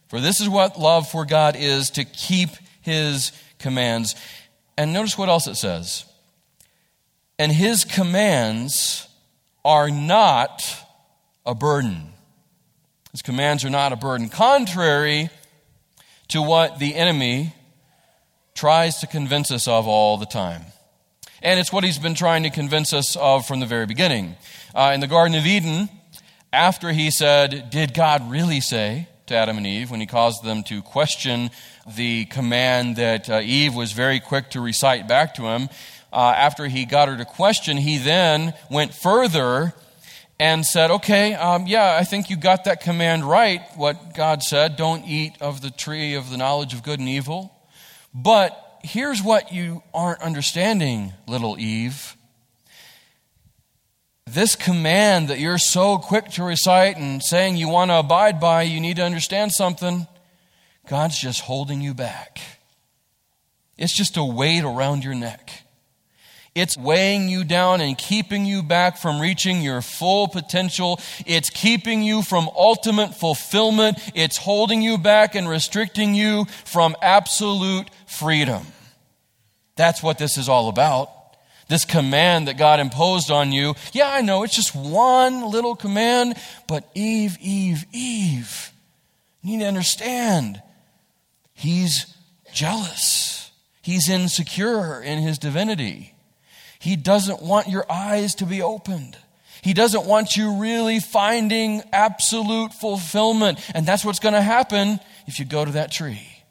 For 0.09 0.21
this 0.21 0.41
is 0.41 0.49
what 0.49 0.79
love 0.79 1.09
for 1.09 1.25
God 1.25 1.57
is 1.57 1.91
to 1.91 2.05
keep 2.05 2.51
His 2.83 3.33
commands. 3.59 4.15
And 4.79 4.93
notice 4.93 5.19
what 5.19 5.29
else 5.29 5.47
it 5.47 5.57
says. 5.57 6.05
And 7.39 7.53
His 7.53 7.85
commands 7.85 9.09
are 9.65 9.91
not 9.91 10.63
a 11.45 11.55
burden. 11.55 12.13
His 13.13 13.23
commands 13.23 13.65
are 13.65 13.71
not 13.71 13.93
a 13.93 13.97
burden, 13.97 14.29
contrary 14.29 15.31
to 16.29 16.43
what 16.43 16.79
the 16.79 16.95
enemy 16.95 17.55
tries 18.55 18.99
to 18.99 19.07
convince 19.07 19.51
us 19.51 19.69
of 19.69 19.87
all 19.87 20.17
the 20.17 20.27
time. 20.27 20.63
And 21.43 21.61
it's 21.61 21.73
what 21.73 21.85
he's 21.85 21.99
been 21.99 22.15
trying 22.15 22.43
to 22.43 22.51
convince 22.51 22.93
us 22.93 23.15
of 23.17 23.47
from 23.47 23.61
the 23.61 23.67
very 23.67 23.87
beginning. 23.87 24.37
Uh, 24.75 24.93
in 24.95 25.01
the 25.01 25.07
Garden 25.07 25.37
of 25.37 25.47
Eden, 25.47 25.89
after 26.53 26.93
he 26.93 27.11
said, 27.11 27.71
Did 27.71 27.95
God 27.95 28.31
really 28.31 28.61
say 28.61 29.09
to 29.27 29.35
Adam 29.35 29.57
and 29.57 29.67
Eve, 29.67 29.91
when 29.91 30.01
he 30.01 30.07
caused 30.07 30.45
them 30.45 30.63
to 30.65 30.83
question 30.83 31.51
the 31.87 32.25
command 32.27 32.97
that 32.97 33.29
uh, 33.29 33.41
Eve 33.43 33.75
was 33.75 33.93
very 33.93 34.21
quick 34.21 34.51
to 34.51 34.61
recite 34.61 35.07
back 35.07 35.35
to 35.35 35.43
him, 35.43 35.69
uh, 36.13 36.35
after 36.37 36.67
he 36.67 36.85
got 36.85 37.09
her 37.09 37.17
to 37.17 37.25
question, 37.25 37.77
he 37.77 37.99
then 37.99 38.55
went 38.71 38.95
further 38.95 39.75
and 40.39 40.65
said, 40.65 40.91
Okay, 40.91 41.35
um, 41.35 41.67
yeah, 41.67 41.97
I 41.99 42.05
think 42.05 42.31
you 42.31 42.37
got 42.37 42.65
that 42.65 42.81
command 42.81 43.25
right, 43.25 43.63
what 43.77 44.15
God 44.15 44.43
said 44.43 44.77
don't 44.77 45.05
eat 45.07 45.35
of 45.41 45.61
the 45.61 45.71
tree 45.71 46.15
of 46.15 46.31
the 46.31 46.37
knowledge 46.37 46.75
of 46.75 46.83
good 46.83 46.99
and 46.99 47.09
evil. 47.09 47.53
But 48.15 48.81
here's 48.83 49.23
what 49.23 49.53
you 49.53 49.83
aren't 49.93 50.23
understanding, 50.23 51.13
little 51.27 51.59
Eve. 51.59 52.16
This 54.27 54.57
command 54.57 55.29
that 55.29 55.39
you're 55.39 55.59
so 55.59 55.99
quick 55.99 56.31
to 56.33 56.43
recite 56.43 56.97
and 56.97 57.23
saying 57.23 57.57
you 57.57 57.69
want 57.69 57.91
to 57.91 57.99
abide 57.99 58.41
by, 58.41 58.63
you 58.63 58.81
need 58.81 58.97
to 58.97 59.05
understand 59.05 59.53
something. 59.53 60.07
God's 60.89 61.19
just 61.19 61.41
holding 61.41 61.81
you 61.81 61.95
back. 61.95 62.41
It's 63.79 63.97
just 63.97 64.17
a 64.17 64.25
weight 64.25 64.65
around 64.65 65.05
your 65.05 65.15
neck. 65.15 65.51
It's 66.57 66.77
weighing 66.77 67.29
you 67.29 67.45
down 67.45 67.83
and 67.83 67.99
keeping 67.99 68.47
you 68.47 68.63
back 68.63 68.97
from 68.97 69.21
reaching 69.21 69.61
your 69.61 69.83
full 69.83 70.27
potential. 70.27 70.99
It's 71.27 71.51
keeping 71.51 72.03
you 72.03 72.23
from 72.23 72.49
ultimate 72.57 73.15
fulfillment. 73.15 73.99
It's 74.15 74.39
holding 74.39 74.81
you 74.81 74.97
back 74.97 75.35
and 75.35 75.49
restricting 75.49 76.15
you 76.15 76.47
from 76.65 76.97
absolute 77.03 77.89
freedom. 78.07 78.65
That's 79.77 80.03
what 80.03 80.17
this 80.17 80.39
is 80.39 80.49
all 80.49 80.71
about. 80.71 81.11
This 81.69 81.85
command 81.85 82.47
that 82.47 82.57
God 82.57 82.79
imposed 82.79 83.31
on 83.31 83.51
you. 83.51 83.75
Yeah, 83.93 84.11
I 84.11 84.21
know, 84.21 84.45
it's 84.45 84.55
just 84.55 84.75
one 84.75 85.51
little 85.51 85.75
command, 85.75 86.37
but 86.69 86.89
Eve, 86.95 87.37
Eve, 87.41 87.85
Eve. 87.93 88.73
You 89.43 89.53
need 89.53 89.65
to 89.65 89.69
understand. 89.69 90.63
He's 91.55 92.15
jealous. 92.53 93.51
He's 93.83 94.09
insecure 94.09 95.01
in 95.01 95.19
his 95.19 95.39
divinity. 95.39 96.15
He 96.79 96.95
doesn't 96.95 97.43
want 97.43 97.69
your 97.69 97.85
eyes 97.91 98.35
to 98.37 98.47
be 98.47 98.63
opened. 98.63 99.17
He 99.63 99.75
doesn't 99.75 100.07
want 100.07 100.37
you 100.37 100.61
really 100.61 101.01
finding 101.01 101.83
absolute 101.93 102.73
fulfillment. 102.73 103.59
And 103.75 103.85
that's 103.85 104.05
what's 104.05 104.21
going 104.21 104.35
to 104.35 104.43
happen 104.43 105.01
if 105.27 105.41
you 105.41 105.45
go 105.45 105.65
to 105.65 105.73
that 105.73 105.91
tree. 105.91 106.45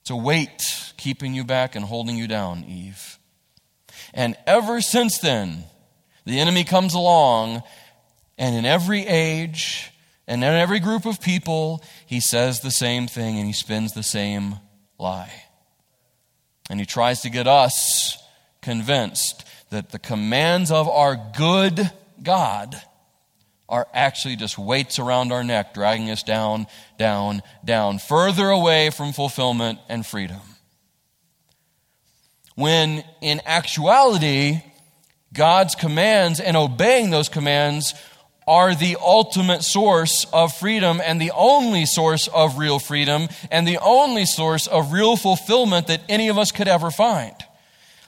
It's 0.00 0.10
a 0.10 0.16
weight 0.16 0.92
keeping 0.96 1.34
you 1.34 1.44
back 1.44 1.76
and 1.76 1.84
holding 1.84 2.16
you 2.16 2.26
down, 2.26 2.64
Eve. 2.64 3.18
And 4.14 4.36
ever 4.46 4.80
since 4.80 5.18
then, 5.18 5.64
the 6.24 6.40
enemy 6.40 6.64
comes 6.64 6.94
along, 6.94 7.62
and 8.38 8.54
in 8.54 8.64
every 8.64 9.06
age 9.06 9.92
and 10.30 10.44
in 10.44 10.50
every 10.52 10.78
group 10.78 11.06
of 11.06 11.20
people, 11.20 11.82
he 12.06 12.20
says 12.20 12.60
the 12.60 12.70
same 12.70 13.08
thing 13.08 13.36
and 13.36 13.46
he 13.48 13.52
spins 13.52 13.94
the 13.94 14.02
same 14.04 14.56
lie. 14.96 15.32
And 16.70 16.78
he 16.78 16.86
tries 16.86 17.22
to 17.22 17.30
get 17.30 17.48
us 17.48 18.16
convinced 18.62 19.44
that 19.70 19.90
the 19.90 19.98
commands 19.98 20.70
of 20.70 20.88
our 20.88 21.16
good 21.36 21.90
God 22.22 22.80
are 23.68 23.88
actually 23.92 24.36
just 24.36 24.56
weights 24.56 25.00
around 25.00 25.32
our 25.32 25.42
neck, 25.42 25.74
dragging 25.74 26.10
us 26.10 26.22
down, 26.22 26.68
down, 26.96 27.42
down, 27.64 27.98
further 27.98 28.50
away 28.50 28.90
from 28.90 29.12
fulfillment 29.12 29.80
and 29.88 30.06
freedom. 30.06 30.40
When 32.60 33.04
in 33.22 33.40
actuality, 33.46 34.60
God's 35.32 35.74
commands 35.74 36.40
and 36.40 36.58
obeying 36.58 37.08
those 37.08 37.30
commands 37.30 37.94
are 38.46 38.74
the 38.74 38.98
ultimate 39.00 39.62
source 39.62 40.26
of 40.30 40.52
freedom 40.54 41.00
and 41.02 41.18
the 41.18 41.30
only 41.34 41.86
source 41.86 42.28
of 42.28 42.58
real 42.58 42.78
freedom 42.78 43.28
and 43.50 43.66
the 43.66 43.78
only 43.78 44.26
source 44.26 44.66
of 44.66 44.92
real 44.92 45.16
fulfillment 45.16 45.86
that 45.86 46.02
any 46.06 46.28
of 46.28 46.36
us 46.36 46.52
could 46.52 46.68
ever 46.68 46.90
find. 46.90 47.34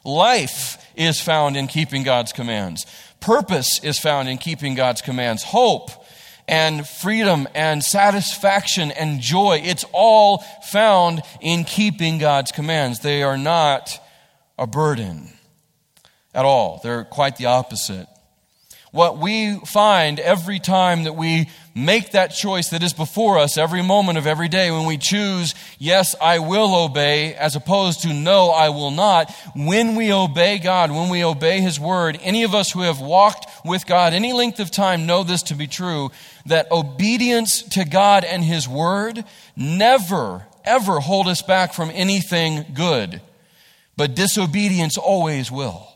Life 0.04 0.86
is 0.96 1.18
found 1.18 1.56
in 1.56 1.66
keeping 1.66 2.02
God's 2.02 2.34
commands. 2.34 2.84
Purpose 3.20 3.82
is 3.82 3.98
found 3.98 4.28
in 4.28 4.36
keeping 4.36 4.74
God's 4.74 5.00
commands. 5.00 5.44
Hope 5.44 5.90
and 6.46 6.86
freedom 6.86 7.48
and 7.54 7.82
satisfaction 7.82 8.90
and 8.90 9.18
joy, 9.18 9.62
it's 9.64 9.86
all 9.94 10.44
found 10.70 11.22
in 11.40 11.64
keeping 11.64 12.18
God's 12.18 12.52
commands. 12.52 13.00
They 13.00 13.22
are 13.22 13.38
not 13.38 13.98
a 14.58 14.66
burden 14.66 15.28
at 16.34 16.44
all, 16.44 16.80
they're 16.82 17.04
quite 17.04 17.36
the 17.36 17.46
opposite. 17.46 18.06
What 18.92 19.16
we 19.16 19.56
find 19.56 20.20
every 20.20 20.58
time 20.58 21.04
that 21.04 21.14
we 21.14 21.48
make 21.74 22.12
that 22.12 22.28
choice 22.28 22.68
that 22.68 22.82
is 22.82 22.92
before 22.92 23.38
us 23.38 23.56
every 23.56 23.82
moment 23.82 24.18
of 24.18 24.26
every 24.26 24.48
day, 24.48 24.70
when 24.70 24.84
we 24.84 24.98
choose, 24.98 25.54
yes, 25.78 26.14
I 26.20 26.40
will 26.40 26.74
obey, 26.74 27.34
as 27.34 27.56
opposed 27.56 28.02
to 28.02 28.12
no, 28.12 28.50
I 28.50 28.68
will 28.68 28.90
not, 28.90 29.34
when 29.56 29.94
we 29.94 30.12
obey 30.12 30.58
God, 30.58 30.90
when 30.90 31.08
we 31.08 31.24
obey 31.24 31.62
His 31.62 31.80
word, 31.80 32.18
any 32.22 32.42
of 32.42 32.54
us 32.54 32.70
who 32.70 32.82
have 32.82 33.00
walked 33.00 33.46
with 33.64 33.86
God 33.86 34.12
any 34.12 34.34
length 34.34 34.60
of 34.60 34.70
time 34.70 35.06
know 35.06 35.22
this 35.22 35.44
to 35.44 35.54
be 35.54 35.66
true, 35.66 36.10
that 36.44 36.70
obedience 36.70 37.62
to 37.62 37.86
God 37.86 38.24
and 38.24 38.44
His 38.44 38.68
word 38.68 39.24
never, 39.56 40.46
ever 40.66 41.00
hold 41.00 41.28
us 41.28 41.40
back 41.40 41.72
from 41.72 41.90
anything 41.94 42.66
good. 42.74 43.22
But 43.96 44.14
disobedience 44.14 44.96
always 44.96 45.50
will. 45.50 45.88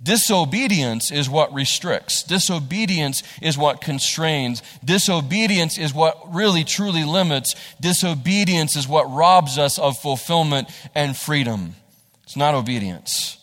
Disobedience 0.00 1.10
is 1.10 1.28
what 1.28 1.52
restricts. 1.52 2.22
Disobedience 2.22 3.22
is 3.42 3.58
what 3.58 3.80
constrains. 3.80 4.62
Disobedience 4.84 5.76
is 5.76 5.92
what 5.92 6.32
really 6.32 6.62
truly 6.62 7.04
limits. 7.04 7.56
Disobedience 7.80 8.76
is 8.76 8.86
what 8.86 9.10
robs 9.10 9.58
us 9.58 9.76
of 9.78 9.98
fulfillment 9.98 10.68
and 10.94 11.16
freedom. 11.16 11.74
It's 12.22 12.36
not 12.36 12.54
obedience. 12.54 13.38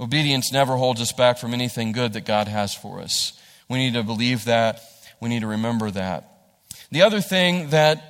Obedience 0.00 0.50
never 0.50 0.76
holds 0.76 1.00
us 1.00 1.12
back 1.12 1.38
from 1.38 1.54
anything 1.54 1.92
good 1.92 2.14
that 2.14 2.24
God 2.24 2.48
has 2.48 2.74
for 2.74 3.00
us. 3.00 3.38
We 3.68 3.78
need 3.78 3.94
to 3.94 4.02
believe 4.02 4.46
that. 4.46 4.80
We 5.20 5.28
need 5.28 5.40
to 5.40 5.46
remember 5.46 5.90
that. 5.92 6.26
The 6.90 7.02
other 7.02 7.20
thing 7.20 7.70
that 7.70 8.09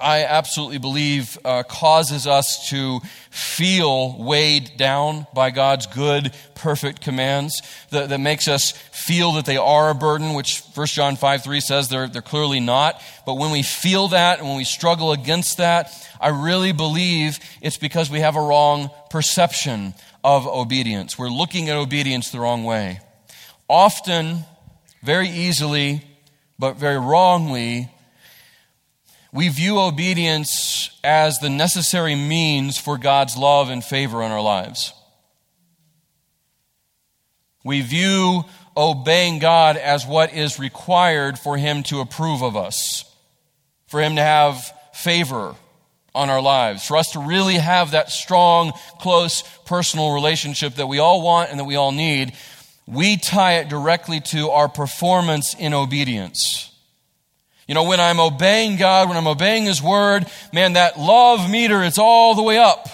I 0.00 0.24
absolutely 0.24 0.78
believe 0.78 1.36
uh, 1.44 1.64
causes 1.64 2.28
us 2.28 2.68
to 2.70 3.00
feel 3.30 4.16
weighed 4.16 4.76
down 4.76 5.26
by 5.34 5.50
God's 5.50 5.86
good, 5.86 6.32
perfect 6.54 7.00
commands, 7.00 7.60
that, 7.90 8.08
that 8.10 8.20
makes 8.20 8.46
us 8.46 8.70
feel 8.70 9.32
that 9.32 9.44
they 9.44 9.56
are 9.56 9.90
a 9.90 9.94
burden, 9.94 10.34
which 10.34 10.62
1 10.74 10.86
John 10.86 11.16
5 11.16 11.42
3 11.42 11.60
says 11.60 11.88
they're, 11.88 12.06
they're 12.06 12.22
clearly 12.22 12.60
not. 12.60 13.02
But 13.26 13.34
when 13.34 13.50
we 13.50 13.62
feel 13.62 14.08
that 14.08 14.38
and 14.38 14.46
when 14.46 14.56
we 14.56 14.64
struggle 14.64 15.10
against 15.10 15.56
that, 15.56 15.90
I 16.20 16.28
really 16.28 16.72
believe 16.72 17.40
it's 17.60 17.78
because 17.78 18.08
we 18.08 18.20
have 18.20 18.36
a 18.36 18.40
wrong 18.40 18.90
perception 19.10 19.94
of 20.22 20.46
obedience. 20.46 21.18
We're 21.18 21.28
looking 21.28 21.70
at 21.70 21.76
obedience 21.76 22.30
the 22.30 22.40
wrong 22.40 22.62
way. 22.62 23.00
Often, 23.68 24.44
very 25.02 25.28
easily, 25.28 26.02
but 26.58 26.76
very 26.76 26.98
wrongly, 26.98 27.90
we 29.32 29.48
view 29.48 29.78
obedience 29.78 30.90
as 31.04 31.38
the 31.38 31.50
necessary 31.50 32.14
means 32.14 32.78
for 32.78 32.96
God's 32.96 33.36
love 33.36 33.68
and 33.68 33.84
favor 33.84 34.22
in 34.22 34.32
our 34.32 34.40
lives. 34.40 34.92
We 37.64 37.82
view 37.82 38.44
obeying 38.76 39.40
God 39.40 39.76
as 39.76 40.06
what 40.06 40.32
is 40.32 40.58
required 40.58 41.38
for 41.38 41.58
Him 41.58 41.82
to 41.84 42.00
approve 42.00 42.42
of 42.42 42.56
us, 42.56 43.04
for 43.88 44.00
Him 44.00 44.16
to 44.16 44.22
have 44.22 44.72
favor 44.94 45.54
on 46.14 46.30
our 46.30 46.40
lives, 46.40 46.86
for 46.86 46.96
us 46.96 47.12
to 47.12 47.18
really 47.18 47.56
have 47.56 47.90
that 47.90 48.10
strong, 48.10 48.72
close, 48.98 49.42
personal 49.66 50.14
relationship 50.14 50.76
that 50.76 50.86
we 50.86 50.98
all 50.98 51.20
want 51.22 51.50
and 51.50 51.60
that 51.60 51.64
we 51.64 51.76
all 51.76 51.92
need. 51.92 52.32
We 52.86 53.18
tie 53.18 53.58
it 53.58 53.68
directly 53.68 54.20
to 54.32 54.50
our 54.50 54.68
performance 54.68 55.54
in 55.54 55.74
obedience. 55.74 56.72
You 57.68 57.74
know, 57.74 57.84
when 57.84 58.00
I'm 58.00 58.18
obeying 58.18 58.76
God, 58.76 59.08
when 59.08 59.18
I'm 59.18 59.28
obeying 59.28 59.66
His 59.66 59.82
Word, 59.82 60.26
man, 60.52 60.72
that 60.72 60.98
love 60.98 61.48
meter, 61.50 61.84
it's 61.84 61.98
all 61.98 62.34
the 62.34 62.42
way 62.42 62.58
up. 62.58 62.88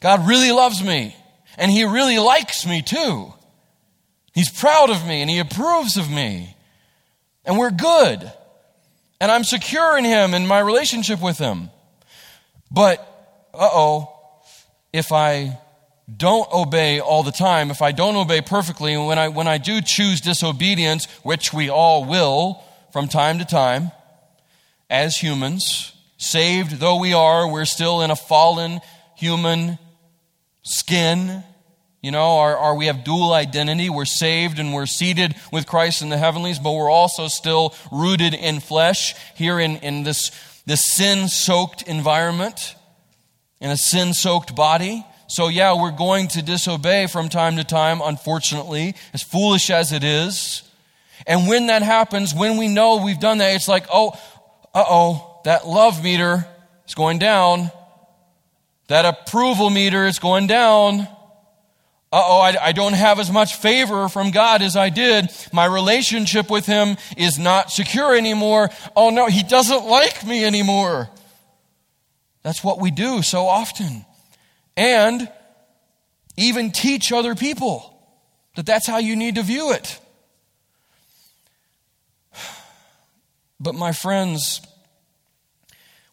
God 0.00 0.26
really 0.26 0.50
loves 0.50 0.82
me. 0.82 1.14
And 1.58 1.70
He 1.70 1.84
really 1.84 2.18
likes 2.18 2.66
me 2.66 2.80
too. 2.80 3.32
He's 4.32 4.50
proud 4.50 4.88
of 4.88 5.06
me 5.06 5.20
and 5.20 5.28
He 5.28 5.38
approves 5.38 5.98
of 5.98 6.10
me. 6.10 6.56
And 7.44 7.58
we're 7.58 7.70
good. 7.70 8.32
And 9.20 9.30
I'm 9.30 9.44
secure 9.44 9.98
in 9.98 10.04
Him 10.04 10.32
and 10.32 10.48
my 10.48 10.58
relationship 10.58 11.20
with 11.20 11.36
Him. 11.36 11.68
But, 12.70 12.98
uh 13.52 13.68
oh, 13.70 14.08
if 14.94 15.12
I 15.12 15.58
don't 16.14 16.50
obey 16.52 17.00
all 17.00 17.22
the 17.22 17.32
time, 17.32 17.70
if 17.70 17.82
I 17.82 17.92
don't 17.92 18.16
obey 18.16 18.40
perfectly, 18.40 18.96
when 18.96 19.18
I, 19.18 19.28
when 19.28 19.46
I 19.46 19.58
do 19.58 19.82
choose 19.82 20.22
disobedience, 20.22 21.04
which 21.22 21.52
we 21.52 21.68
all 21.68 22.06
will, 22.06 22.62
from 22.92 23.08
time 23.08 23.38
to 23.38 23.44
time 23.44 23.90
as 24.90 25.16
humans. 25.16 25.92
Saved 26.18 26.78
though 26.78 27.00
we 27.00 27.14
are, 27.14 27.50
we're 27.50 27.64
still 27.64 28.02
in 28.02 28.10
a 28.10 28.16
fallen 28.16 28.80
human 29.16 29.78
skin. 30.62 31.42
You 32.02 32.10
know, 32.10 32.38
our, 32.38 32.74
we 32.74 32.86
have 32.86 33.04
dual 33.04 33.32
identity. 33.32 33.88
We're 33.88 34.04
saved 34.04 34.58
and 34.58 34.74
we're 34.74 34.86
seated 34.86 35.34
with 35.52 35.66
Christ 35.66 36.02
in 36.02 36.08
the 36.10 36.18
heavenlies, 36.18 36.58
but 36.58 36.72
we're 36.72 36.90
also 36.90 37.28
still 37.28 37.74
rooted 37.90 38.34
in 38.34 38.60
flesh 38.60 39.14
here 39.36 39.58
in, 39.58 39.76
in 39.78 40.02
this, 40.02 40.30
this 40.66 40.84
sin 40.84 41.28
soaked 41.28 41.82
environment, 41.82 42.74
in 43.60 43.70
a 43.70 43.76
sin 43.76 44.14
soaked 44.14 44.54
body. 44.54 45.04
So, 45.28 45.48
yeah, 45.48 45.80
we're 45.80 45.96
going 45.96 46.28
to 46.28 46.42
disobey 46.42 47.06
from 47.06 47.28
time 47.28 47.56
to 47.56 47.64
time, 47.64 48.00
unfortunately, 48.04 48.94
as 49.14 49.22
foolish 49.22 49.70
as 49.70 49.92
it 49.92 50.04
is. 50.04 50.62
And 51.26 51.48
when 51.48 51.66
that 51.66 51.82
happens, 51.82 52.34
when 52.34 52.56
we 52.56 52.68
know 52.68 53.02
we've 53.04 53.20
done 53.20 53.38
that, 53.38 53.54
it's 53.54 53.68
like, 53.68 53.86
oh, 53.92 54.18
uh 54.74 54.84
oh, 54.88 55.40
that 55.44 55.66
love 55.66 56.02
meter 56.02 56.46
is 56.86 56.94
going 56.94 57.18
down. 57.18 57.70
That 58.88 59.04
approval 59.04 59.70
meter 59.70 60.06
is 60.06 60.18
going 60.18 60.46
down. 60.46 61.00
Uh 62.12 62.22
oh, 62.26 62.40
I, 62.40 62.66
I, 62.66 62.72
don't 62.72 62.92
have 62.92 63.18
as 63.18 63.30
much 63.30 63.56
favor 63.56 64.06
from 64.10 64.32
God 64.32 64.60
as 64.60 64.76
I 64.76 64.90
did. 64.90 65.30
My 65.50 65.64
relationship 65.64 66.50
with 66.50 66.66
Him 66.66 66.98
is 67.16 67.38
not 67.38 67.70
secure 67.70 68.14
anymore. 68.14 68.68
Oh 68.94 69.08
no, 69.08 69.28
He 69.28 69.42
doesn't 69.42 69.86
like 69.86 70.26
me 70.26 70.44
anymore. 70.44 71.08
That's 72.42 72.62
what 72.62 72.80
we 72.80 72.90
do 72.90 73.22
so 73.22 73.46
often. 73.46 74.04
And 74.76 75.26
even 76.36 76.70
teach 76.70 77.12
other 77.12 77.34
people 77.34 77.88
that 78.56 78.66
that's 78.66 78.86
how 78.86 78.98
you 78.98 79.16
need 79.16 79.36
to 79.36 79.42
view 79.42 79.72
it. 79.72 79.98
But, 83.62 83.76
my 83.76 83.92
friends, 83.92 84.60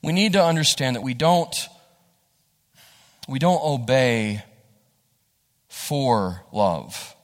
we 0.04 0.14
need 0.14 0.34
to 0.34 0.44
understand 0.44 0.96
that 0.96 1.02
we 1.02 1.16
don't, 1.16 1.56
we 3.28 3.40
don't 3.40 3.62
obey 3.64 4.44
for 5.68 6.44
love. 6.52 7.16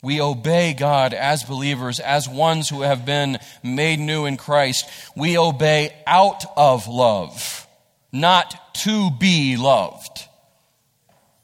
We 0.00 0.20
obey 0.20 0.74
God 0.74 1.12
as 1.12 1.42
believers, 1.42 1.98
as 1.98 2.28
ones 2.28 2.68
who 2.68 2.82
have 2.82 3.04
been 3.04 3.38
made 3.64 3.98
new 3.98 4.26
in 4.26 4.36
Christ. 4.36 4.88
We 5.16 5.36
obey 5.36 5.92
out 6.06 6.44
of 6.56 6.86
love, 6.86 7.66
not 8.12 8.76
to 8.84 9.10
be 9.10 9.56
loved. 9.56 10.24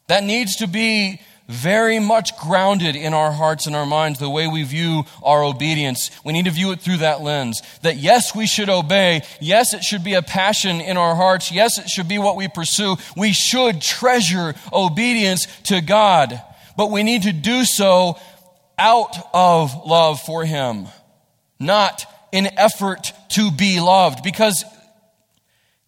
That 0.06 0.22
needs 0.22 0.56
to 0.56 0.68
be 0.68 1.20
very 1.48 1.98
much 1.98 2.36
grounded 2.38 2.96
in 2.96 3.12
our 3.12 3.30
hearts 3.30 3.66
and 3.66 3.76
our 3.76 3.84
minds, 3.84 4.18
the 4.18 4.30
way 4.30 4.46
we 4.46 4.62
view 4.62 5.04
our 5.22 5.42
obedience. 5.44 6.10
We 6.24 6.32
need 6.32 6.46
to 6.46 6.50
view 6.50 6.72
it 6.72 6.80
through 6.80 6.98
that 6.98 7.20
lens. 7.20 7.62
That 7.82 7.96
yes, 7.96 8.34
we 8.34 8.46
should 8.46 8.70
obey. 8.70 9.22
Yes, 9.40 9.74
it 9.74 9.84
should 9.84 10.04
be 10.04 10.14
a 10.14 10.22
passion 10.22 10.80
in 10.80 10.96
our 10.96 11.14
hearts. 11.14 11.52
Yes, 11.52 11.78
it 11.78 11.88
should 11.88 12.08
be 12.08 12.18
what 12.18 12.36
we 12.36 12.48
pursue. 12.48 12.96
We 13.16 13.32
should 13.32 13.82
treasure 13.82 14.54
obedience 14.72 15.46
to 15.64 15.80
God. 15.80 16.40
But 16.76 16.90
we 16.90 17.02
need 17.02 17.22
to 17.22 17.32
do 17.32 17.64
so 17.64 18.18
out 18.78 19.16
of 19.32 19.86
love 19.86 20.20
for 20.20 20.44
Him, 20.44 20.86
not 21.60 22.04
in 22.32 22.48
effort 22.56 23.12
to 23.30 23.50
be 23.50 23.80
loved. 23.80 24.24
Because 24.24 24.64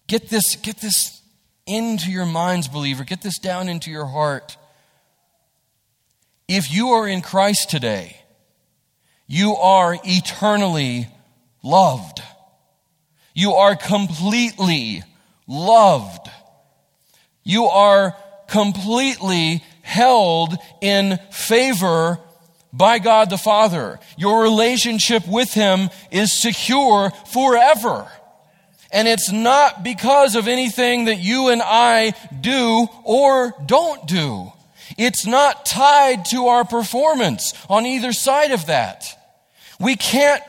get 0.06 0.28
this, 0.28 0.56
get 0.56 0.76
this 0.76 1.20
into 1.66 2.10
your 2.10 2.26
minds, 2.26 2.68
believer. 2.68 3.04
Get 3.04 3.22
this 3.22 3.38
down 3.38 3.68
into 3.68 3.90
your 3.90 4.06
heart. 4.06 4.56
If 6.48 6.72
you 6.72 6.90
are 6.90 7.08
in 7.08 7.22
Christ 7.22 7.70
today, 7.70 8.16
you 9.26 9.56
are 9.56 9.96
eternally 10.04 11.08
loved. 11.62 12.22
You 13.34 13.54
are 13.54 13.74
completely 13.74 15.02
loved. 15.48 16.30
You 17.42 17.64
are 17.64 18.16
completely 18.48 19.64
held 19.82 20.54
in 20.80 21.18
favor 21.32 22.20
by 22.72 23.00
God 23.00 23.30
the 23.30 23.38
Father. 23.38 23.98
Your 24.16 24.42
relationship 24.42 25.26
with 25.26 25.52
Him 25.52 25.90
is 26.12 26.32
secure 26.32 27.10
forever. 27.32 28.08
And 28.92 29.08
it's 29.08 29.32
not 29.32 29.82
because 29.82 30.36
of 30.36 30.46
anything 30.46 31.06
that 31.06 31.18
you 31.18 31.48
and 31.48 31.60
I 31.64 32.14
do 32.40 32.86
or 33.04 33.52
don't 33.66 34.06
do. 34.06 34.52
It's 34.98 35.26
not 35.26 35.66
tied 35.66 36.24
to 36.26 36.46
our 36.46 36.64
performance 36.64 37.52
on 37.68 37.86
either 37.86 38.12
side 38.12 38.52
of 38.52 38.66
that. 38.66 39.04
We 39.78 39.96
can't 39.96 40.42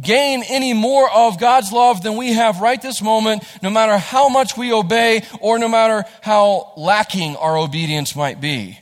gain 0.00 0.42
any 0.48 0.72
more 0.72 1.10
of 1.10 1.40
God's 1.40 1.72
love 1.72 2.02
than 2.02 2.16
we 2.16 2.32
have 2.32 2.60
right 2.60 2.80
this 2.80 3.00
moment, 3.00 3.44
no 3.62 3.70
matter 3.70 3.96
how 3.96 4.28
much 4.28 4.56
we 4.56 4.72
obey 4.72 5.22
or 5.40 5.58
no 5.58 5.68
matter 5.68 6.04
how 6.20 6.72
lacking 6.76 7.36
our 7.36 7.56
obedience 7.56 8.16
might 8.16 8.40
be. 8.40 8.78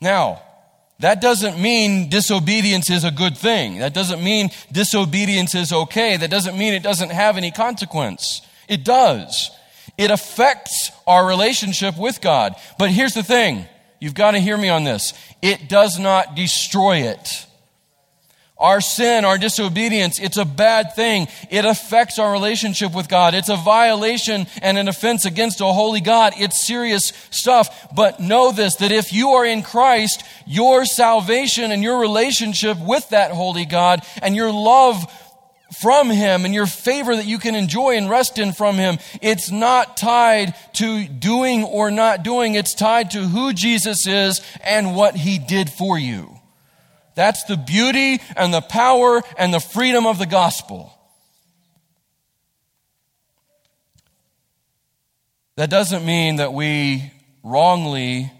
Now, 0.00 0.42
that 1.00 1.20
doesn't 1.20 1.60
mean 1.60 2.08
disobedience 2.08 2.88
is 2.88 3.04
a 3.04 3.10
good 3.10 3.36
thing. 3.36 3.78
That 3.78 3.92
doesn't 3.92 4.22
mean 4.22 4.50
disobedience 4.72 5.54
is 5.54 5.72
okay. 5.72 6.16
That 6.16 6.30
doesn't 6.30 6.56
mean 6.56 6.72
it 6.72 6.82
doesn't 6.82 7.10
have 7.10 7.36
any 7.36 7.50
consequence. 7.50 8.40
It 8.68 8.84
does. 8.84 9.50
It 9.98 10.10
affects 10.10 10.90
our 11.06 11.26
relationship 11.26 11.98
with 11.98 12.20
God. 12.20 12.54
But 12.78 12.90
here's 12.90 13.14
the 13.14 13.22
thing 13.22 13.66
You've 14.00 14.14
got 14.14 14.32
to 14.32 14.38
hear 14.38 14.56
me 14.56 14.68
on 14.68 14.84
this. 14.84 15.12
It 15.42 15.68
does 15.68 15.98
not 15.98 16.34
destroy 16.34 16.98
it. 16.98 17.46
Our 18.58 18.80
sin, 18.80 19.26
our 19.26 19.36
disobedience, 19.36 20.18
it's 20.18 20.38
a 20.38 20.44
bad 20.46 20.94
thing. 20.94 21.28
It 21.50 21.66
affects 21.66 22.18
our 22.18 22.32
relationship 22.32 22.94
with 22.94 23.06
God. 23.06 23.34
It's 23.34 23.50
a 23.50 23.56
violation 23.56 24.46
and 24.62 24.78
an 24.78 24.88
offense 24.88 25.26
against 25.26 25.60
a 25.60 25.66
holy 25.66 26.00
God. 26.00 26.32
It's 26.38 26.66
serious 26.66 27.12
stuff. 27.30 27.94
But 27.94 28.18
know 28.18 28.52
this, 28.52 28.76
that 28.76 28.92
if 28.92 29.12
you 29.12 29.30
are 29.32 29.44
in 29.44 29.62
Christ, 29.62 30.24
your 30.46 30.86
salvation 30.86 31.70
and 31.70 31.82
your 31.82 32.00
relationship 32.00 32.78
with 32.80 33.06
that 33.10 33.30
holy 33.30 33.66
God 33.66 34.00
and 34.22 34.34
your 34.34 34.50
love 34.50 35.04
from 35.80 36.10
Him 36.10 36.44
and 36.44 36.54
your 36.54 36.66
favor 36.66 37.14
that 37.16 37.26
you 37.26 37.38
can 37.38 37.54
enjoy 37.54 37.96
and 37.96 38.08
rest 38.08 38.38
in 38.38 38.52
from 38.52 38.76
Him, 38.76 38.98
it's 39.20 39.50
not 39.50 39.96
tied 39.96 40.54
to 40.74 41.06
doing 41.06 41.64
or 41.64 41.90
not 41.90 42.22
doing. 42.22 42.54
It's 42.54 42.74
tied 42.74 43.10
to 43.12 43.20
who 43.20 43.52
Jesus 43.52 44.06
is 44.06 44.40
and 44.64 44.94
what 44.94 45.16
He 45.16 45.38
did 45.38 45.70
for 45.70 45.98
you. 45.98 46.38
That's 47.14 47.44
the 47.44 47.56
beauty 47.56 48.20
and 48.36 48.52
the 48.52 48.60
power 48.60 49.22
and 49.38 49.52
the 49.52 49.60
freedom 49.60 50.06
of 50.06 50.18
the 50.18 50.26
gospel. 50.26 50.92
That 55.56 55.70
doesn't 55.70 56.04
mean 56.04 56.36
that 56.36 56.52
we 56.52 57.10
wrongly 57.42 58.30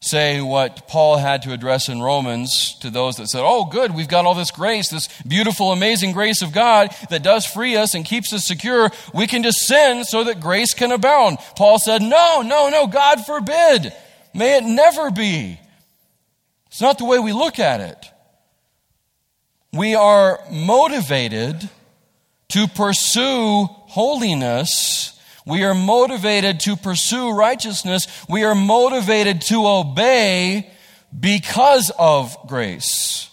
say 0.00 0.40
what 0.40 0.86
Paul 0.86 1.16
had 1.16 1.42
to 1.42 1.52
address 1.52 1.88
in 1.88 2.00
Romans 2.00 2.78
to 2.80 2.90
those 2.90 3.16
that 3.16 3.28
said, 3.28 3.42
Oh, 3.44 3.64
good, 3.64 3.94
we've 3.94 4.08
got 4.08 4.24
all 4.24 4.34
this 4.34 4.50
grace, 4.50 4.88
this 4.88 5.08
beautiful, 5.22 5.72
amazing 5.72 6.12
grace 6.12 6.40
of 6.42 6.52
God 6.52 6.94
that 7.10 7.22
does 7.22 7.46
free 7.46 7.76
us 7.76 7.94
and 7.94 8.04
keeps 8.04 8.32
us 8.32 8.46
secure. 8.46 8.90
We 9.12 9.26
can 9.26 9.42
just 9.42 9.66
sin 9.66 10.04
so 10.04 10.24
that 10.24 10.40
grace 10.40 10.72
can 10.74 10.92
abound. 10.92 11.38
Paul 11.56 11.78
said, 11.78 12.02
No, 12.02 12.42
no, 12.42 12.68
no, 12.68 12.86
God 12.86 13.24
forbid. 13.26 13.92
May 14.34 14.58
it 14.58 14.64
never 14.64 15.10
be. 15.10 15.58
It's 16.68 16.80
not 16.80 16.98
the 16.98 17.04
way 17.04 17.18
we 17.18 17.32
look 17.32 17.58
at 17.58 17.80
it. 17.80 18.06
We 19.72 19.94
are 19.94 20.40
motivated 20.50 21.68
to 22.50 22.68
pursue 22.68 23.64
holiness 23.66 25.17
we 25.48 25.64
are 25.64 25.74
motivated 25.74 26.60
to 26.60 26.76
pursue 26.76 27.32
righteousness. 27.32 28.06
We 28.28 28.44
are 28.44 28.54
motivated 28.54 29.40
to 29.42 29.66
obey 29.66 30.70
because 31.18 31.90
of 31.98 32.36
grace, 32.46 33.30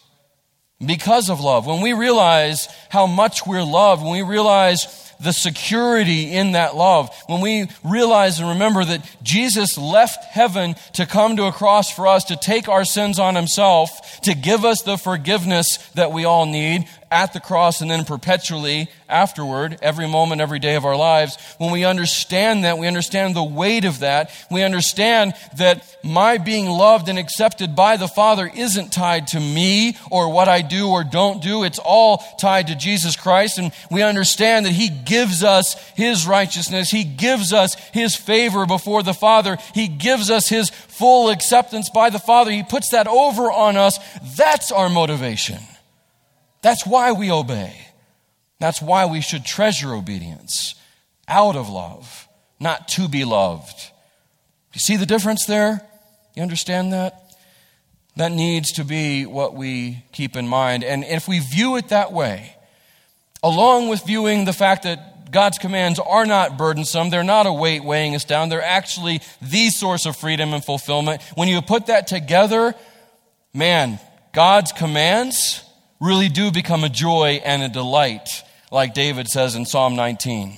because 0.83 1.29
of 1.29 1.41
love. 1.41 1.67
When 1.67 1.81
we 1.81 1.91
realize 1.91 2.69
how 2.89 3.05
much 3.05 3.45
we're 3.45 3.65
loved, 3.65 4.01
when 4.01 4.13
we 4.13 4.21
realize 4.21 4.87
the 5.19 5.33
security 5.33 6.31
in 6.31 6.53
that 6.53 6.75
love, 6.75 7.09
when 7.27 7.41
we 7.41 7.67
realize 7.83 8.39
and 8.39 8.49
remember 8.49 8.85
that 8.85 9.05
Jesus 9.23 9.77
left 9.77 10.23
heaven 10.25 10.75
to 10.93 11.05
come 11.05 11.35
to 11.37 11.45
a 11.45 11.51
cross 11.51 11.91
for 11.91 12.07
us, 12.07 12.25
to 12.25 12.37
take 12.37 12.67
our 12.67 12.85
sins 12.85 13.19
on 13.19 13.35
himself, 13.35 14.21
to 14.21 14.33
give 14.33 14.65
us 14.65 14.81
the 14.81 14.97
forgiveness 14.97 15.77
that 15.95 16.11
we 16.11 16.25
all 16.25 16.45
need, 16.45 16.87
at 17.15 17.31
the 17.31 17.39
cross 17.39 17.79
and 17.79 17.89
then 17.89 18.03
perpetually 18.03 18.89
afterward, 19.07 19.77
every 19.81 20.05
moment, 20.05 20.41
every 20.41 20.59
day 20.59 20.75
of 20.75 20.83
our 20.83 20.97
lives, 20.97 21.37
when 21.59 21.71
we 21.71 21.85
understand 21.85 22.65
that, 22.65 22.77
we 22.77 22.87
understand 22.87 23.33
the 23.33 23.43
weight 23.43 23.85
of 23.85 23.99
that, 23.99 24.31
we 24.51 24.63
understand 24.63 25.33
that 25.57 25.97
my 26.03 26.37
being 26.37 26.67
loved 26.67 27.07
and 27.07 27.17
accepted 27.17 27.73
by 27.73 27.95
the 27.95 28.09
Father 28.09 28.51
isn't 28.53 28.91
tied 28.91 29.27
to 29.27 29.39
me 29.39 29.95
or 30.11 30.29
what 30.29 30.49
I 30.49 30.61
do 30.61 30.89
or 30.89 31.05
don't 31.05 31.41
do. 31.41 31.63
It's 31.63 31.79
all 31.79 32.17
tied 32.37 32.67
to 32.67 32.75
Jesus 32.75 33.15
Christ. 33.15 33.59
And 33.59 33.71
we 33.89 34.01
understand 34.01 34.65
that 34.65 34.73
He 34.73 34.89
gives 34.89 35.41
us 35.41 35.75
His 35.95 36.27
righteousness. 36.27 36.91
He 36.91 37.05
gives 37.05 37.53
us 37.53 37.75
His 37.93 38.17
favor 38.17 38.65
before 38.65 39.03
the 39.03 39.13
Father. 39.13 39.57
He 39.73 39.87
gives 39.87 40.29
us 40.29 40.49
His 40.49 40.69
full 40.69 41.29
acceptance 41.29 41.89
by 41.89 42.09
the 42.09 42.19
Father. 42.19 42.51
He 42.51 42.63
puts 42.63 42.89
that 42.89 43.07
over 43.07 43.49
on 43.49 43.77
us. 43.77 43.99
That's 44.35 44.73
our 44.73 44.89
motivation. 44.89 45.59
That's 46.65 46.83
why 46.83 47.11
we 47.11 47.29
obey. 47.29 47.75
That's 48.59 48.81
why 48.81 49.05
we 49.05 49.21
should 49.21 49.45
treasure 49.45 49.93
obedience 49.93 50.73
out 51.27 51.55
of 51.55 51.69
love, 51.69 52.27
not 52.59 52.87
to 52.87 53.07
be 53.07 53.23
loved. 53.23 53.91
You 54.73 54.79
see 54.79 54.97
the 54.97 55.05
difference 55.05 55.45
there? 55.45 55.87
You 56.33 56.41
understand 56.41 56.91
that? 56.91 57.37
That 58.15 58.31
needs 58.31 58.71
to 58.71 58.83
be 58.83 59.27
what 59.27 59.53
we 59.53 60.05
keep 60.11 60.35
in 60.35 60.47
mind. 60.47 60.83
And 60.83 61.03
if 61.03 61.27
we 61.27 61.37
view 61.37 61.75
it 61.75 61.89
that 61.89 62.11
way, 62.11 62.55
along 63.43 63.89
with 63.89 64.03
viewing 64.03 64.45
the 64.45 64.51
fact 64.51 64.85
that 64.85 65.29
God's 65.29 65.59
commands 65.59 65.99
are 65.99 66.25
not 66.25 66.57
burdensome, 66.57 67.11
they're 67.11 67.23
not 67.23 67.45
a 67.45 67.53
weight 67.53 67.83
weighing 67.83 68.15
us 68.15 68.25
down, 68.25 68.49
they're 68.49 68.63
actually 68.63 69.21
the 69.39 69.69
source 69.69 70.07
of 70.07 70.17
freedom 70.17 70.51
and 70.51 70.65
fulfillment. 70.65 71.21
When 71.35 71.47
you 71.47 71.61
put 71.61 71.85
that 71.85 72.07
together, 72.07 72.73
man, 73.53 73.99
God's 74.33 74.71
commands 74.71 75.61
really 75.99 76.29
do 76.29 76.51
become 76.51 76.83
a 76.83 76.89
joy 76.89 77.41
and 77.43 77.63
a 77.63 77.69
delight, 77.69 78.43
like 78.71 78.93
David 78.93 79.27
says 79.27 79.55
in 79.55 79.65
Psalm 79.65 79.95
19. 79.95 80.53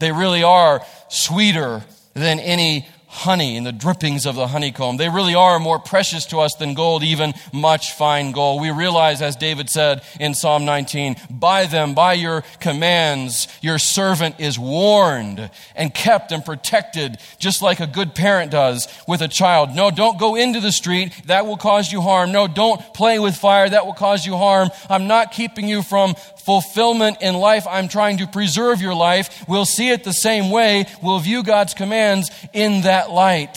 They 0.00 0.12
really 0.12 0.42
are 0.42 0.84
sweeter 1.08 1.84
than 2.14 2.40
any 2.40 2.86
honey 3.14 3.56
and 3.56 3.64
the 3.64 3.72
drippings 3.72 4.26
of 4.26 4.34
the 4.34 4.48
honeycomb. 4.48 4.96
They 4.96 5.08
really 5.08 5.34
are 5.36 5.60
more 5.60 5.78
precious 5.78 6.26
to 6.26 6.40
us 6.40 6.54
than 6.56 6.74
gold, 6.74 7.04
even 7.04 7.32
much 7.52 7.92
fine 7.92 8.32
gold. 8.32 8.60
We 8.60 8.72
realize, 8.72 9.22
as 9.22 9.36
David 9.36 9.70
said 9.70 10.02
in 10.18 10.34
Psalm 10.34 10.64
19, 10.64 11.16
by 11.30 11.66
them, 11.66 11.94
by 11.94 12.14
your 12.14 12.42
commands, 12.58 13.46
your 13.60 13.78
servant 13.78 14.40
is 14.40 14.58
warned 14.58 15.48
and 15.76 15.94
kept 15.94 16.32
and 16.32 16.44
protected, 16.44 17.18
just 17.38 17.62
like 17.62 17.78
a 17.78 17.86
good 17.86 18.16
parent 18.16 18.50
does 18.50 18.88
with 19.06 19.22
a 19.22 19.28
child. 19.28 19.74
No, 19.74 19.92
don't 19.92 20.18
go 20.18 20.34
into 20.34 20.60
the 20.60 20.72
street. 20.72 21.12
That 21.26 21.46
will 21.46 21.56
cause 21.56 21.92
you 21.92 22.00
harm. 22.00 22.32
No, 22.32 22.48
don't 22.48 22.80
play 22.94 23.20
with 23.20 23.36
fire. 23.36 23.68
That 23.68 23.86
will 23.86 23.94
cause 23.94 24.26
you 24.26 24.36
harm. 24.36 24.70
I'm 24.90 25.06
not 25.06 25.30
keeping 25.30 25.68
you 25.68 25.82
from 25.82 26.16
fulfillment 26.44 27.18
in 27.20 27.34
life. 27.34 27.66
I'm 27.68 27.88
trying 27.88 28.18
to 28.18 28.26
preserve 28.26 28.80
your 28.80 28.94
life. 28.94 29.44
We'll 29.48 29.64
see 29.64 29.90
it 29.90 30.04
the 30.04 30.12
same 30.12 30.50
way. 30.50 30.86
We'll 31.02 31.18
view 31.18 31.42
God's 31.42 31.74
commands 31.74 32.30
in 32.52 32.82
that 32.82 33.10
light. 33.10 33.56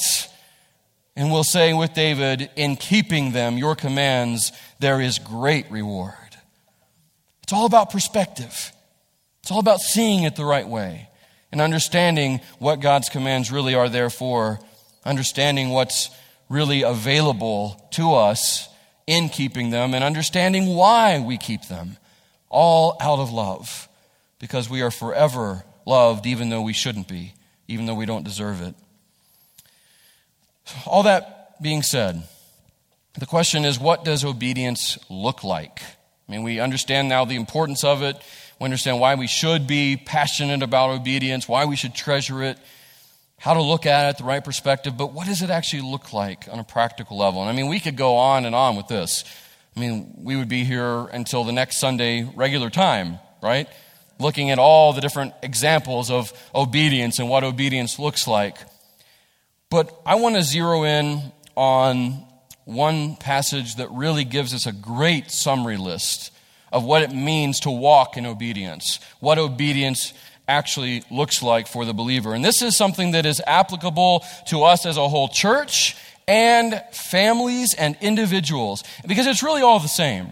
And 1.16 1.32
we'll 1.32 1.44
say 1.44 1.74
with 1.74 1.94
David, 1.94 2.50
in 2.56 2.76
keeping 2.76 3.32
them, 3.32 3.58
your 3.58 3.76
commands, 3.76 4.52
there 4.80 5.02
is 5.02 5.20
great 5.20 5.70
reward. 5.72 6.14
It's 7.44 7.54
all 7.54 7.66
about 7.66 7.92
perspective. 7.92 8.72
It's 9.42 9.52
all 9.52 9.60
about 9.60 9.80
seeing 9.80 10.24
it 10.24 10.36
the 10.36 10.46
right 10.46 10.68
way 10.68 11.10
and 11.52 11.62
understanding 11.62 12.42
what 12.60 12.82
God's 12.82 13.10
commands 13.10 13.52
really 13.52 13.74
are 13.74 13.90
there 13.90 14.10
for, 14.10 14.60
understanding 15.06 15.70
what's 15.70 16.10
really 16.50 16.82
available 16.82 17.88
to 17.92 18.14
us 18.14 18.70
in 19.08 19.30
keeping 19.30 19.70
them, 19.70 19.94
and 19.94 20.04
understanding 20.04 20.68
why 20.68 21.20
we 21.20 21.38
keep 21.38 21.64
them 21.70 21.98
all 22.50 22.98
out 23.00 23.20
of 23.20 23.32
love, 23.32 23.88
because 24.40 24.70
we 24.70 24.82
are 24.82 24.92
forever 24.92 25.64
loved, 25.86 26.26
even 26.26 26.50
though 26.50 26.62
we 26.62 26.74
shouldn't 26.74 27.08
be, 27.08 27.34
even 27.68 27.86
though 27.86 27.96
we 27.96 28.06
don't 28.06 28.24
deserve 28.24 28.62
it. 28.62 28.76
All 30.86 31.04
that 31.04 31.62
being 31.62 31.82
said, 31.82 32.24
the 33.18 33.26
question 33.26 33.66
is 33.66 33.80
what 33.80 34.04
does 34.04 34.24
obedience 34.24 34.98
look 35.10 35.44
like? 35.44 35.82
I 36.28 36.32
mean, 36.32 36.44
we 36.44 36.60
understand 36.60 37.10
now 37.10 37.26
the 37.26 37.36
importance 37.36 37.84
of 37.84 38.04
it. 38.04 38.18
We 38.60 38.66
understand 38.66 39.00
why 39.00 39.16
we 39.16 39.28
should 39.28 39.66
be 39.66 39.98
passionate 39.98 40.62
about 40.62 40.90
obedience, 40.90 41.48
why 41.48 41.66
we 41.66 41.76
should 41.76 41.96
treasure 41.96 42.44
it, 42.44 42.58
how 43.40 43.54
to 43.54 43.62
look 43.62 43.86
at 43.86 44.10
it, 44.10 44.18
the 44.18 44.24
right 44.24 44.44
perspective, 44.44 44.98
but 44.98 45.14
what 45.14 45.28
does 45.28 45.42
it 45.42 45.50
actually 45.50 45.84
look 45.84 46.12
like 46.12 46.48
on 46.52 46.60
a 46.60 46.64
practical 46.64 47.18
level? 47.18 47.42
And 47.42 47.50
I 47.50 47.54
mean, 47.54 47.68
we 47.68 47.80
could 47.80 47.96
go 47.96 48.16
on 48.16 48.46
and 48.46 48.56
on 48.56 48.76
with 48.76 48.88
this. 48.88 49.24
I 49.78 49.80
mean, 49.80 50.12
we 50.24 50.36
would 50.36 50.50
be 50.50 50.64
here 50.64 51.06
until 51.14 51.44
the 51.44 51.52
next 51.52 51.80
Sunday 51.80 52.28
regular 52.36 52.72
time, 52.72 53.20
right? 53.44 53.70
Looking 54.20 54.50
at 54.50 54.58
all 54.58 54.92
the 54.92 55.02
different 55.02 55.36
examples 55.44 56.10
of 56.10 56.34
obedience 56.56 57.20
and 57.20 57.30
what 57.30 57.44
obedience 57.44 58.00
looks 58.00 58.28
like. 58.28 58.58
But 59.70 59.96
I 60.04 60.16
want 60.16 60.34
to 60.34 60.42
zero 60.42 60.84
in 60.84 61.32
on 61.56 62.26
one 62.66 63.18
passage 63.18 63.76
that 63.76 63.92
really 63.92 64.24
gives 64.24 64.52
us 64.56 64.66
a 64.66 64.72
great 64.72 65.30
summary 65.30 65.78
list 65.78 66.32
of 66.72 66.84
what 66.84 67.04
it 67.04 67.14
means 67.14 67.60
to 67.60 67.70
walk 67.70 68.18
in 68.18 68.26
obedience, 68.26 69.00
what 69.20 69.38
obedience 69.38 70.12
actually 70.48 71.04
looks 71.12 71.44
like 71.44 71.68
for 71.68 71.86
the 71.86 71.94
believer. 71.94 72.34
And 72.34 72.44
this 72.44 72.64
is 72.64 72.76
something 72.76 73.12
that 73.12 73.28
is 73.28 73.44
applicable 73.46 74.26
to 74.48 74.64
us 74.64 74.88
as 74.88 74.98
a 74.98 75.08
whole 75.08 75.28
church 75.28 75.96
and 76.28 76.82
families 76.92 77.74
and 77.74 77.98
individuals, 78.02 78.84
because 79.08 79.28
it's 79.28 79.44
really 79.44 79.62
all 79.62 79.80
the 79.80 79.88
same. 79.88 80.30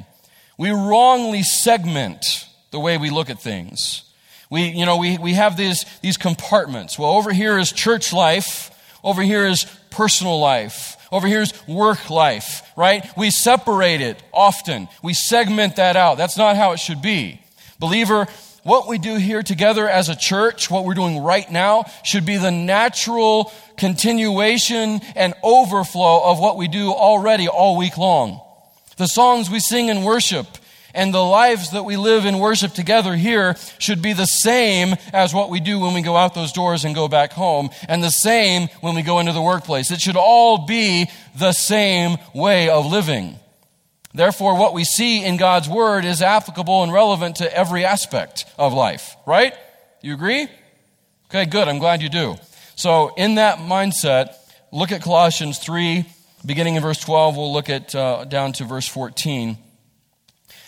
We 0.58 0.71
wrongly 0.71 1.43
segment 1.43 2.25
the 2.71 2.79
way 2.79 2.97
we 2.97 3.10
look 3.10 3.29
at 3.29 3.41
things. 3.41 4.03
We, 4.49 4.63
you 4.67 4.86
know, 4.86 4.97
we, 4.97 5.17
we 5.17 5.34
have 5.34 5.58
these, 5.58 5.86
these 6.01 6.17
compartments. 6.17 6.99
Well, 6.99 7.12
over 7.12 7.34
here 7.34 7.58
is 7.58 7.71
church 7.71 8.13
life. 8.13 8.71
Over 9.03 9.21
here 9.21 9.45
is 9.45 9.65
personal 9.89 10.39
life. 10.39 10.97
Over 11.12 11.27
here 11.27 11.41
is 11.41 11.53
work 11.67 12.10
life, 12.10 12.62
right? 12.75 13.05
We 13.17 13.31
separate 13.31 14.01
it 14.01 14.21
often. 14.34 14.88
We 15.01 15.13
segment 15.13 15.77
that 15.77 15.95
out. 15.95 16.17
That's 16.17 16.38
not 16.38 16.58
how 16.58 16.71
it 16.73 16.79
should 16.79 17.01
be. 17.01 17.41
Believer, 17.79 18.27
what 18.65 18.88
we 18.88 18.97
do 18.97 19.15
here 19.17 19.43
together 19.43 19.88
as 19.88 20.10
a 20.10 20.15
church, 20.15 20.71
what 20.71 20.86
we're 20.86 20.95
doing 20.95 21.19
right 21.19 21.49
now, 21.51 21.86
should 22.04 22.25
be 22.25 22.38
the 22.38 22.49
natural 22.49 23.51
continuation 23.78 25.01
and 25.15 25.36
overflow 25.43 26.23
of 26.23 26.39
what 26.39 26.58
we 26.58 26.67
do 26.67 26.91
already 26.91 27.47
all 27.47 27.78
week 27.78 27.95
long. 27.95 28.41
The 28.97 29.06
songs 29.06 29.51
we 29.51 29.60
sing 29.60 29.89
in 29.89 30.01
worship 30.01 30.47
and 30.95 31.13
the 31.13 31.23
lives 31.23 31.71
that 31.71 31.86
we 31.86 31.95
live 31.95 32.25
in 32.25 32.39
worship 32.39 32.73
together 32.73 33.15
here 33.15 33.56
should 33.78 34.01
be 34.01 34.13
the 34.13 34.25
same 34.25 34.95
as 35.13 35.32
what 35.32 35.51
we 35.51 35.60
do 35.60 35.80
when 35.80 35.93
we 35.93 36.01
go 36.01 36.17
out 36.17 36.34
those 36.34 36.51
doors 36.51 36.86
and 36.86 36.95
go 36.95 37.08
back 37.08 37.34
home, 37.34 37.69
and 37.88 38.04
the 38.04 38.10
same 38.10 38.67
when 38.82 38.95
we 38.95 39.04
go 39.04 39.19
into 39.19 39.34
the 39.34 39.41
workplace. 39.43 39.91
It 39.91 40.01
should 40.01 40.15
all 40.15 40.65
be 40.65 41.08
the 41.38 41.54
same 41.54 42.17
way 42.34 42.69
of 42.69 42.88
living. 42.88 43.38
Therefore, 44.15 44.58
what 44.58 44.73
we 44.73 44.86
see 44.86 45.25
in 45.25 45.36
God's 45.36 45.67
Word 45.67 46.06
is 46.06 46.21
applicable 46.21 46.84
and 46.84 46.93
relevant 46.93 47.36
to 47.38 47.54
every 47.54 47.84
aspect 47.84 48.45
of 48.58 48.71
life, 48.71 49.17
right? 49.28 49.54
You 50.01 50.13
agree? 50.13 50.47
Okay, 51.30 51.45
good. 51.45 51.67
I'm 51.67 51.80
glad 51.80 52.01
you 52.01 52.08
do. 52.08 52.38
So, 52.78 53.13
in 53.15 53.36
that 53.36 53.58
mindset, 53.60 54.34
look 54.71 54.93
at 54.93 55.01
Colossians 55.01 55.60
3, 55.60 56.06
beginning 56.45 56.75
in 56.75 56.82
verse 56.82 56.99
12. 56.99 57.36
We'll 57.36 57.51
look 57.51 57.69
at 57.69 57.93
uh, 57.93 58.23
down 58.23 58.54
to 58.54 58.63
verse 58.63 58.88
14. 58.88 59.58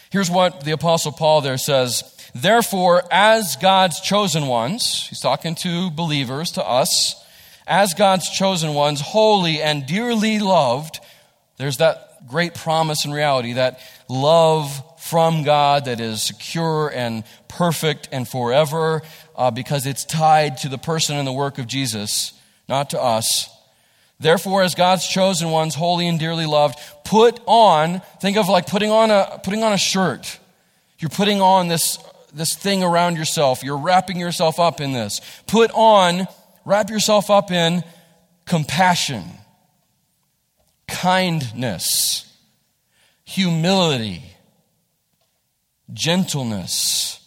Here's 0.09 0.29
what 0.29 0.65
the 0.65 0.71
Apostle 0.71 1.13
Paul 1.13 1.39
there 1.39 1.57
says 1.57 2.03
Therefore, 2.35 3.03
as 3.09 3.55
God's 3.55 4.01
chosen 4.01 4.47
ones, 4.47 5.07
he's 5.07 5.21
talking 5.21 5.55
to 5.55 5.89
believers, 5.89 6.51
to 6.51 6.67
us, 6.67 7.15
as 7.65 7.93
God's 7.93 8.29
chosen 8.29 8.73
ones, 8.73 8.99
holy 8.99 9.61
and 9.61 9.85
dearly 9.85 10.39
loved, 10.39 10.99
there's 11.55 11.77
that 11.77 12.06
great 12.27 12.53
promise 12.53 13.05
and 13.05 13.13
reality 13.13 13.53
that 13.53 13.79
love 14.09 14.83
from 14.99 15.43
God 15.43 15.85
that 15.85 15.99
is 15.99 16.21
secure 16.21 16.89
and 16.89 17.23
perfect 17.47 18.09
and 18.11 18.27
forever 18.27 19.01
uh, 19.35 19.51
because 19.51 19.85
it's 19.85 20.03
tied 20.05 20.57
to 20.57 20.69
the 20.69 20.77
person 20.77 21.15
and 21.17 21.27
the 21.27 21.33
work 21.33 21.57
of 21.57 21.67
Jesus, 21.67 22.33
not 22.67 22.89
to 22.89 23.01
us. 23.01 23.49
Therefore, 24.19 24.63
as 24.63 24.75
God's 24.75 25.07
chosen 25.07 25.51
ones, 25.51 25.75
holy 25.75 26.07
and 26.07 26.19
dearly 26.19 26.45
loved, 26.45 26.79
put 27.05 27.39
on, 27.45 28.01
think 28.19 28.35
of 28.35 28.49
like 28.49 28.67
putting 28.67 28.89
on 28.89 29.11
a, 29.11 29.39
putting 29.43 29.63
on 29.63 29.73
a 29.73 29.77
shirt. 29.77 30.39
You're 30.99 31.09
putting 31.09 31.39
on 31.39 31.67
this, 31.67 31.99
this 32.33 32.53
thing 32.55 32.83
around 32.83 33.15
yourself. 33.15 33.63
You're 33.63 33.77
wrapping 33.77 34.19
yourself 34.19 34.59
up 34.59 34.81
in 34.81 34.91
this. 34.91 35.21
Put 35.45 35.71
on, 35.73 36.27
wrap 36.65 36.89
yourself 36.89 37.29
up 37.29 37.51
in 37.51 37.83
compassion 38.45 39.23
kindness, 40.87 42.31
humility, 43.23 44.23
gentleness, 45.93 47.19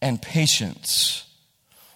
and 0.00 0.20
patience. 0.20 1.24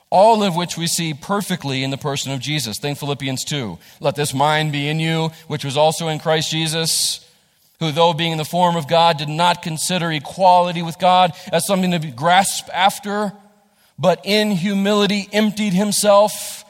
All 0.09 0.43
of 0.43 0.55
which 0.55 0.77
we 0.77 0.87
see 0.87 1.15
perfectly 1.15 1.83
in 1.83 1.91
the 1.91 1.99
person 1.99 2.33
of 2.33 2.41
Jesus. 2.41 2.79
Think 2.79 2.99
Philippians 2.99 3.45
2. 3.45 3.79
Let 4.01 4.15
this 4.15 4.33
mind 4.33 4.73
be 4.73 4.89
in 4.89 5.01
you, 5.01 5.31
which 5.49 5.65
was 5.65 5.77
also 5.77 6.09
in 6.09 6.21
Christ 6.21 6.51
Jesus, 6.51 7.29
who, 7.81 7.91
though 7.91 8.15
being 8.15 8.33
in 8.33 8.39
the 8.39 8.45
form 8.45 8.77
of 8.77 8.89
God, 8.89 9.19
did 9.19 9.29
not 9.29 9.63
consider 9.63 10.11
equality 10.13 10.83
with 10.83 10.99
God 10.99 11.33
as 11.53 11.67
something 11.67 11.91
to 11.91 11.99
be 11.99 12.13
grasped 12.13 12.71
after, 12.73 13.33
but 13.99 14.21
in 14.25 14.53
humility 14.53 15.29
emptied 15.33 15.73
himself 15.73 16.65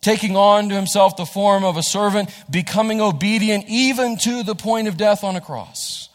taking 0.00 0.36
on 0.36 0.68
to 0.68 0.74
himself 0.74 1.16
the 1.16 1.26
form 1.26 1.64
of 1.64 1.76
a 1.76 1.82
servant, 1.82 2.30
becoming 2.50 3.00
obedient 3.00 3.64
even 3.68 4.16
to 4.18 4.42
the 4.42 4.54
point 4.54 4.88
of 4.88 4.96
death 4.96 5.24
on 5.24 5.36
a 5.36 5.40
cross. 5.40 6.08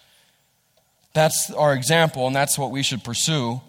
That's 1.13 1.51
our 1.51 1.73
example, 1.73 2.27
and 2.27 2.35
that's 2.35 2.57
what 2.57 2.71
we 2.71 2.83
should 2.83 3.03
pursue. 3.03 3.61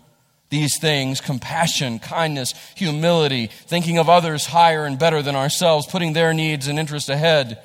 These 0.51 0.79
things 0.79 1.21
compassion, 1.21 1.99
kindness, 1.99 2.55
humility, 2.77 3.47
thinking 3.47 3.99
of 3.99 4.09
others 4.09 4.47
higher 4.47 4.85
and 4.85 4.99
better 4.99 5.23
than 5.23 5.35
ourselves, 5.35 5.87
putting 5.87 6.13
their 6.13 6.33
needs 6.35 6.69
and 6.69 6.79
interests 6.79 7.09
ahead, 7.09 7.59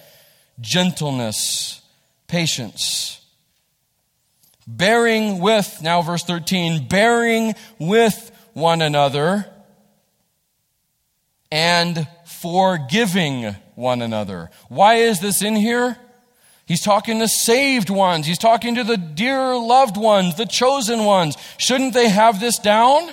gentleness, 0.61 1.81
patience. 2.27 3.21
Bearing 4.65 5.39
with, 5.39 5.79
now 5.81 6.01
verse 6.01 6.23
13, 6.23 6.87
bearing 6.87 7.55
with 7.79 8.31
one 8.53 8.81
another 8.81 9.45
and 11.51 12.07
forgiving 12.41 13.55
one 13.75 14.01
another. 14.01 14.49
Why 14.69 14.95
is 14.95 15.19
this 15.19 15.41
in 15.41 15.55
here? 15.55 15.97
He's 16.65 16.81
talking 16.81 17.19
to 17.19 17.27
saved 17.27 17.89
ones. 17.89 18.27
He's 18.27 18.37
talking 18.37 18.75
to 18.75 18.83
the 18.83 18.97
dear 18.97 19.55
loved 19.55 19.95
ones, 19.95 20.35
the 20.35 20.45
chosen 20.45 21.05
ones. 21.05 21.37
Shouldn't 21.57 21.93
they 21.93 22.09
have 22.09 22.39
this 22.39 22.59
down? 22.59 23.09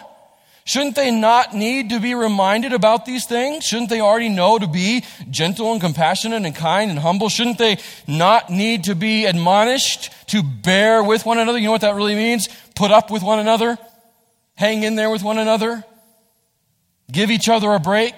Shouldn't 0.66 0.96
they 0.96 1.10
not 1.10 1.54
need 1.54 1.90
to 1.90 2.00
be 2.00 2.14
reminded 2.14 2.72
about 2.72 3.04
these 3.04 3.26
things? 3.26 3.64
Shouldn't 3.64 3.90
they 3.90 4.00
already 4.00 4.30
know 4.30 4.58
to 4.58 4.66
be 4.66 5.04
gentle 5.30 5.70
and 5.72 5.80
compassionate 5.80 6.44
and 6.44 6.56
kind 6.56 6.90
and 6.90 6.98
humble? 6.98 7.28
Shouldn't 7.28 7.58
they 7.58 7.76
not 8.08 8.50
need 8.50 8.84
to 8.84 8.94
be 8.94 9.26
admonished 9.26 10.10
to 10.28 10.42
bear 10.42 11.04
with 11.04 11.26
one 11.26 11.38
another? 11.38 11.58
You 11.58 11.66
know 11.66 11.72
what 11.72 11.82
that 11.82 11.94
really 11.94 12.14
means? 12.14 12.48
Put 12.74 12.90
up 12.90 13.10
with 13.10 13.22
one 13.22 13.38
another? 13.38 13.78
Hang 14.56 14.82
in 14.82 14.94
there 14.96 15.10
with 15.10 15.22
one 15.22 15.38
another? 15.38 15.84
Give 17.12 17.30
each 17.30 17.48
other 17.48 17.72
a 17.72 17.78
break? 17.78 18.14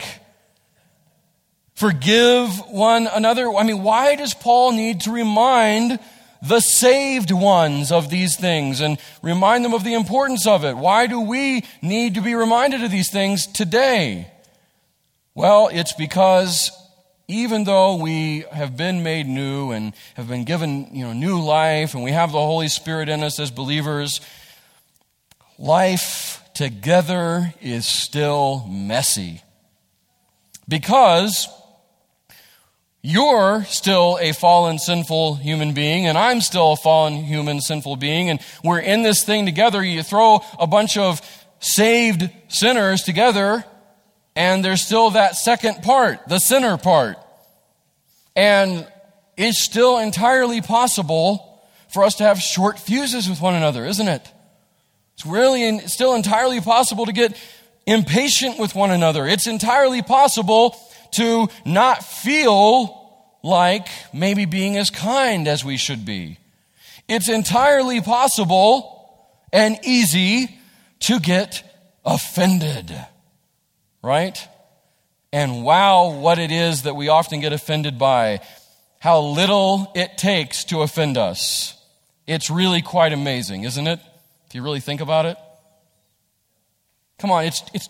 Forgive 1.77 2.59
one 2.71 3.07
another. 3.07 3.53
I 3.53 3.63
mean, 3.63 3.83
why 3.83 4.17
does 4.17 4.33
Paul 4.33 4.73
need 4.73 5.03
to 5.03 5.13
remind 5.13 6.01
the 6.41 6.61
saved 6.61 7.31
ones 7.31 7.93
of 7.93 8.09
these 8.09 8.35
things 8.37 8.81
and 8.81 8.99
remind 9.21 9.63
them 9.63 9.75
of 9.75 9.85
the 9.85 9.93
importance 9.93 10.47
of 10.47 10.65
it? 10.65 10.75
Why 10.75 11.07
do 11.07 11.21
we 11.21 11.65
need 11.83 12.15
to 12.15 12.23
be 12.23 12.35
reminded 12.35 12.83
of 12.83 12.91
these 12.91 13.13
things 13.13 13.47
today? 13.47 14.31
Well, 15.35 15.69
it's 15.71 15.93
because 15.93 16.71
even 17.29 17.65
though 17.65 17.97
we 17.97 18.45
have 18.53 18.75
been 18.75 19.03
made 19.03 19.27
new 19.27 19.71
and 19.71 19.93
have 20.15 20.29
been 20.29 20.45
given 20.45 20.89
you 20.95 21.05
know, 21.05 21.13
new 21.13 21.43
life 21.43 21.93
and 21.93 22.03
we 22.03 22.13
have 22.13 22.33
the 22.33 22.39
Holy 22.39 22.69
Spirit 22.69 23.11
in 23.11 23.23
us 23.23 23.39
as 23.39 23.51
believers, 23.51 24.23
life 25.59 26.43
together 26.55 27.53
is 27.61 27.85
still 27.85 28.67
messy. 28.67 29.43
Because 30.67 31.49
you're 33.03 33.65
still 33.65 34.19
a 34.21 34.33
fallen, 34.33 34.79
sinful 34.79 35.37
human 35.37 35.75
being, 35.75 36.07
and 36.07 36.19
I'm 36.19 36.41
still 36.41 36.73
a 36.73 36.77
fallen, 36.77 37.15
human, 37.15 37.61
sinful 37.61 37.97
being, 37.97 38.31
and 38.31 38.41
we're 38.65 38.81
in 38.81 39.03
this 39.03 39.23
thing 39.25 39.47
together. 39.47 39.83
You 39.83 40.03
throw 40.03 40.41
a 40.59 40.67
bunch 40.67 40.97
of 40.97 41.21
saved 41.61 42.29
sinners 42.49 43.03
together, 43.03 43.65
and 44.35 44.65
there's 44.65 44.83
still 44.83 45.11
that 45.11 45.37
second 45.37 45.83
part, 45.83 46.29
the 46.29 46.39
sinner 46.39 46.77
part. 46.77 47.17
And 48.35 48.87
it's 49.37 49.63
still 49.63 49.99
entirely 49.99 50.61
possible 50.61 51.63
for 51.89 52.05
us 52.05 52.17
to 52.17 52.25
have 52.25 52.41
short 52.41 52.79
fuses 52.79 53.29
with 53.29 53.41
one 53.41 53.55
another, 53.55 53.87
isn't 53.87 54.09
it? 54.09 54.29
It's 55.15 55.25
really 55.25 55.65
in, 55.65 55.89
still 55.89 56.15
entirely 56.15 56.61
possible 56.61 57.07
to 57.07 57.13
get 57.13 57.41
impatient 57.87 58.59
with 58.59 58.75
one 58.75 58.91
another. 58.91 59.27
It's 59.27 59.47
entirely 59.47 60.03
possible 60.03 60.77
to 61.13 61.49
not 61.65 62.05
feel 62.05 63.03
like 63.43 63.89
maybe 64.13 64.45
being 64.45 64.77
as 64.77 64.91
kind 64.91 65.47
as 65.47 65.65
we 65.65 65.77
should 65.77 66.05
be. 66.05 66.39
It's 67.09 67.29
entirely 67.29 68.01
possible 68.01 69.29
and 69.53 69.79
easy 69.85 70.59
to 71.01 71.21
get 71.21 71.63
offended, 72.05 72.95
right? 74.03 74.37
And 75.33 75.65
wow, 75.65 76.19
what 76.19 76.39
it 76.39 76.51
is 76.51 76.83
that 76.83 76.97
we 76.97 77.09
often 77.09 77.41
get 77.41 77.53
offended 77.53 77.99
by. 77.99 78.41
How 78.99 79.21
little 79.21 79.93
it 79.95 80.19
takes 80.19 80.65
to 80.65 80.83
offend 80.83 81.17
us. 81.17 81.81
It's 82.27 82.51
really 82.51 82.83
quite 82.83 83.13
amazing, 83.13 83.65
isn't 83.65 83.87
it? 83.87 84.01
If 84.49 84.55
you 84.55 84.63
really 84.63 84.81
think 84.81 85.01
about 85.01 85.27
it. 85.27 85.37
Come 87.19 87.31
on, 87.31 87.45
it's, 87.45 87.63
it's 87.73 87.89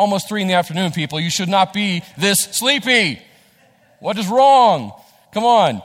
almost 0.00 0.30
three 0.30 0.40
in 0.40 0.48
the 0.48 0.54
afternoon, 0.54 0.92
people. 0.92 1.20
You 1.20 1.28
should 1.28 1.50
not 1.50 1.74
be 1.74 2.02
this 2.16 2.38
sleepy. 2.38 3.20
What 4.00 4.16
is 4.16 4.26
wrong? 4.28 4.92
Come 5.34 5.44
on. 5.44 5.82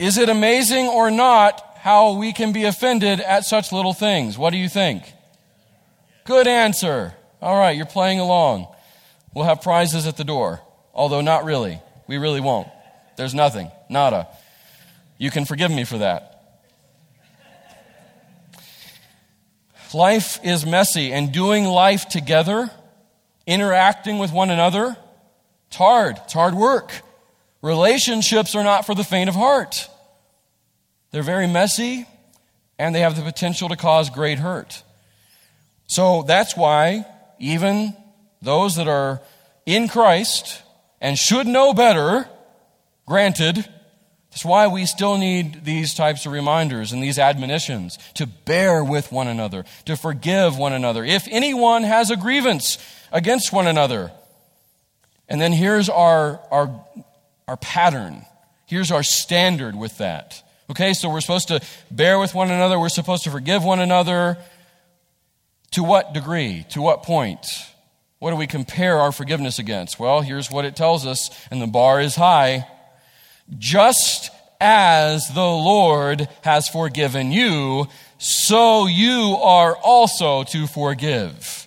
Is 0.00 0.18
it 0.18 0.28
amazing 0.28 0.88
or 0.88 1.12
not 1.12 1.62
how 1.78 2.14
we 2.14 2.32
can 2.32 2.52
be 2.52 2.64
offended 2.64 3.20
at 3.20 3.44
such 3.44 3.70
little 3.70 3.94
things? 3.94 4.36
What 4.36 4.50
do 4.50 4.56
you 4.56 4.68
think? 4.68 5.04
Good 6.24 6.48
answer. 6.48 7.14
All 7.40 7.56
right, 7.56 7.76
you're 7.76 7.86
playing 7.86 8.18
along. 8.18 8.66
We'll 9.32 9.44
have 9.44 9.62
prizes 9.62 10.08
at 10.08 10.16
the 10.16 10.24
door, 10.24 10.60
although 10.92 11.20
not 11.20 11.44
really. 11.44 11.80
We 12.08 12.18
really 12.18 12.40
won't. 12.40 12.66
There's 13.16 13.34
nothing. 13.34 13.70
Nada. 13.88 14.26
You 15.18 15.30
can 15.30 15.44
forgive 15.44 15.70
me 15.70 15.84
for 15.84 15.98
that. 15.98 16.29
Life 19.92 20.38
is 20.44 20.64
messy, 20.64 21.12
and 21.12 21.32
doing 21.32 21.64
life 21.64 22.08
together, 22.08 22.70
interacting 23.46 24.18
with 24.18 24.32
one 24.32 24.50
another, 24.50 24.96
it's 25.68 25.76
hard. 25.76 26.18
It's 26.24 26.32
hard 26.32 26.54
work. 26.54 26.92
Relationships 27.62 28.54
are 28.54 28.64
not 28.64 28.86
for 28.86 28.94
the 28.94 29.04
faint 29.04 29.28
of 29.28 29.34
heart. 29.34 29.88
They're 31.10 31.22
very 31.22 31.46
messy, 31.46 32.06
and 32.78 32.94
they 32.94 33.00
have 33.00 33.16
the 33.16 33.22
potential 33.22 33.68
to 33.68 33.76
cause 33.76 34.10
great 34.10 34.38
hurt. 34.38 34.82
So 35.86 36.22
that's 36.22 36.56
why 36.56 37.04
even 37.38 37.96
those 38.42 38.76
that 38.76 38.88
are 38.88 39.20
in 39.66 39.88
Christ 39.88 40.62
and 41.00 41.18
should 41.18 41.46
know 41.46 41.74
better, 41.74 42.28
granted, 43.06 43.68
that's 44.30 44.44
why 44.44 44.68
we 44.68 44.86
still 44.86 45.18
need 45.18 45.64
these 45.64 45.94
types 45.94 46.24
of 46.24 46.32
reminders 46.32 46.92
and 46.92 47.02
these 47.02 47.18
admonitions 47.18 47.98
to 48.14 48.26
bear 48.26 48.84
with 48.84 49.10
one 49.10 49.26
another, 49.26 49.64
to 49.86 49.96
forgive 49.96 50.56
one 50.56 50.72
another. 50.72 51.04
If 51.04 51.26
anyone 51.30 51.82
has 51.82 52.10
a 52.10 52.16
grievance 52.16 52.78
against 53.10 53.52
one 53.52 53.66
another, 53.66 54.12
and 55.28 55.40
then 55.40 55.52
here's 55.52 55.88
our, 55.88 56.40
our, 56.50 56.84
our 57.48 57.56
pattern. 57.56 58.24
Here's 58.66 58.92
our 58.92 59.02
standard 59.02 59.74
with 59.74 59.98
that. 59.98 60.42
Okay, 60.70 60.94
so 60.94 61.10
we're 61.10 61.20
supposed 61.20 61.48
to 61.48 61.60
bear 61.90 62.20
with 62.20 62.32
one 62.32 62.52
another. 62.52 62.78
We're 62.78 62.88
supposed 62.88 63.24
to 63.24 63.30
forgive 63.30 63.64
one 63.64 63.80
another. 63.80 64.38
To 65.72 65.82
what 65.82 66.12
degree? 66.12 66.66
To 66.70 66.80
what 66.80 67.02
point? 67.02 67.46
What 68.20 68.30
do 68.30 68.36
we 68.36 68.46
compare 68.46 68.98
our 68.98 69.10
forgiveness 69.10 69.58
against? 69.58 69.98
Well, 69.98 70.20
here's 70.20 70.50
what 70.50 70.64
it 70.64 70.76
tells 70.76 71.06
us, 71.06 71.30
and 71.50 71.60
the 71.60 71.66
bar 71.66 72.00
is 72.00 72.14
high. 72.14 72.66
Just 73.58 74.30
as 74.60 75.28
the 75.28 75.40
Lord 75.40 76.28
has 76.42 76.68
forgiven 76.68 77.32
you, 77.32 77.88
so 78.18 78.86
you 78.86 79.38
are 79.42 79.76
also 79.76 80.44
to 80.44 80.66
forgive. 80.66 81.66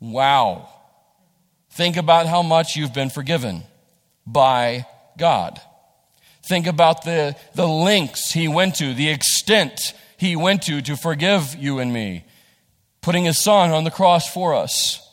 Wow. 0.00 0.68
Think 1.70 1.96
about 1.96 2.26
how 2.26 2.42
much 2.42 2.76
you've 2.76 2.94
been 2.94 3.10
forgiven 3.10 3.62
by 4.26 4.86
God. 5.18 5.60
Think 6.46 6.66
about 6.66 7.04
the, 7.04 7.36
the 7.54 7.66
lengths 7.66 8.32
he 8.32 8.48
went 8.48 8.76
to, 8.76 8.94
the 8.94 9.08
extent 9.08 9.94
he 10.16 10.36
went 10.36 10.62
to 10.62 10.80
to 10.82 10.96
forgive 10.96 11.56
you 11.56 11.78
and 11.78 11.92
me, 11.92 12.24
putting 13.00 13.24
his 13.24 13.42
son 13.42 13.70
on 13.70 13.84
the 13.84 13.90
cross 13.90 14.32
for 14.32 14.54
us. 14.54 15.05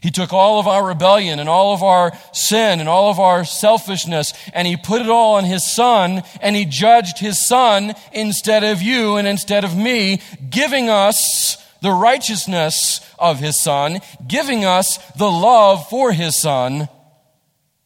He 0.00 0.10
took 0.10 0.32
all 0.32 0.58
of 0.58 0.66
our 0.66 0.86
rebellion 0.86 1.38
and 1.38 1.48
all 1.48 1.74
of 1.74 1.82
our 1.82 2.12
sin 2.32 2.80
and 2.80 2.88
all 2.88 3.10
of 3.10 3.20
our 3.20 3.44
selfishness 3.44 4.32
and 4.54 4.66
he 4.66 4.76
put 4.76 5.02
it 5.02 5.10
all 5.10 5.34
on 5.34 5.44
his 5.44 5.70
son 5.70 6.22
and 6.40 6.56
he 6.56 6.64
judged 6.64 7.18
his 7.18 7.44
son 7.44 7.94
instead 8.12 8.64
of 8.64 8.80
you 8.80 9.16
and 9.16 9.28
instead 9.28 9.62
of 9.62 9.76
me, 9.76 10.22
giving 10.48 10.88
us 10.88 11.58
the 11.82 11.92
righteousness 11.92 13.00
of 13.18 13.40
his 13.40 13.60
son, 13.60 14.00
giving 14.26 14.64
us 14.64 14.96
the 15.12 15.30
love 15.30 15.88
for 15.90 16.12
his 16.12 16.40
son 16.40 16.88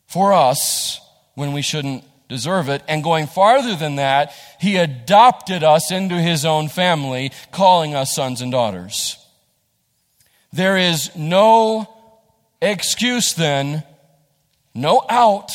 for 0.07 0.33
us 0.33 1.01
when 1.35 1.53
we 1.53 1.63
shouldn't 1.63 2.05
deserve 2.29 2.69
it. 2.69 2.83
And 2.87 3.03
going 3.03 3.27
farther 3.27 3.75
than 3.75 3.97
that, 3.97 4.33
he 4.61 4.77
adopted 4.77 5.65
us 5.65 5.91
into 5.91 6.15
his 6.15 6.45
own 6.45 6.69
family, 6.69 7.33
calling 7.51 7.95
us 7.97 8.15
sons 8.15 8.41
and 8.41 8.53
daughters. 8.53 9.19
There 10.53 10.77
is 10.77 11.15
no 11.17 11.94
excuse 12.65 13.35
then, 13.35 13.85
no 14.75 15.05
out 15.09 15.51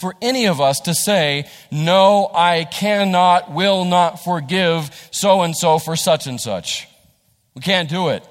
for 0.00 0.14
any 0.22 0.46
of 0.46 0.60
us 0.60 0.80
to 0.80 0.94
say, 0.94 1.48
no, 1.70 2.30
I 2.34 2.64
cannot, 2.64 3.52
will 3.52 3.84
not 3.84 4.24
forgive 4.24 5.08
so 5.10 5.42
and 5.42 5.56
so 5.56 5.78
for 5.78 5.94
such 5.94 6.26
and 6.26 6.40
such. 6.40 6.88
We 7.54 7.60
can't 7.60 7.88
do 7.88 8.08
it. 8.08 8.26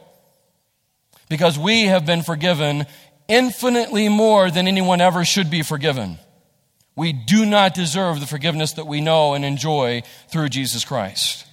Because 1.29 1.59
we 1.59 1.83
have 1.83 2.05
been 2.05 2.23
forgiven 2.23 2.87
infinitely 3.27 4.09
more 4.09 4.49
than 4.49 4.67
anyone 4.67 4.99
ever 4.99 5.23
should 5.23 5.51
be 5.51 5.61
forgiven. 5.61 6.17
We 6.95 7.13
do 7.13 7.45
not 7.45 7.75
deserve 7.75 8.19
the 8.19 8.25
forgiveness 8.25 8.73
that 8.73 8.87
we 8.87 8.99
know 8.99 9.35
and 9.35 9.45
enjoy 9.45 10.01
through 10.29 10.49
Jesus 10.49 10.83
Christ. 10.83 11.45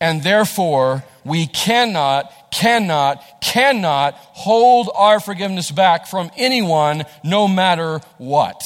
And 0.00 0.22
therefore, 0.22 1.04
we 1.24 1.46
cannot, 1.46 2.32
cannot, 2.50 3.40
cannot 3.40 4.14
hold 4.14 4.90
our 4.94 5.20
forgiveness 5.20 5.70
back 5.70 6.06
from 6.06 6.30
anyone, 6.36 7.04
no 7.22 7.48
matter 7.48 8.00
what. 8.18 8.62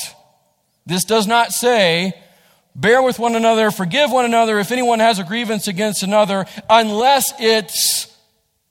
This 0.86 1.04
does 1.04 1.26
not 1.26 1.52
say, 1.52 2.14
bear 2.74 3.02
with 3.02 3.18
one 3.18 3.34
another, 3.34 3.70
forgive 3.70 4.10
one 4.10 4.24
another 4.24 4.58
if 4.58 4.72
anyone 4.72 5.00
has 5.00 5.18
a 5.18 5.24
grievance 5.24 5.68
against 5.68 6.02
another, 6.02 6.46
unless 6.68 7.32
it's 7.38 8.14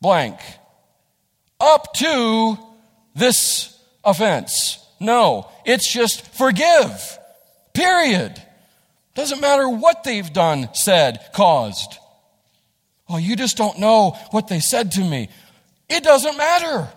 blank. 0.01 0.39
Up 1.59 1.93
to 1.93 2.57
this 3.15 3.77
offense. 4.03 4.79
No, 4.99 5.49
it's 5.65 5.91
just 5.91 6.25
forgive. 6.35 7.19
Period. 7.73 8.41
Doesn't 9.15 9.41
matter 9.41 9.67
what 9.69 10.03
they've 10.03 10.31
done, 10.31 10.69
said, 10.73 11.19
caused. 11.33 11.97
Oh, 13.09 13.17
you 13.17 13.35
just 13.35 13.57
don't 13.57 13.79
know 13.79 14.11
what 14.31 14.47
they 14.47 14.59
said 14.59 14.91
to 14.93 15.01
me. 15.01 15.29
It 15.89 16.03
doesn't 16.03 16.37
matter. 16.37 16.89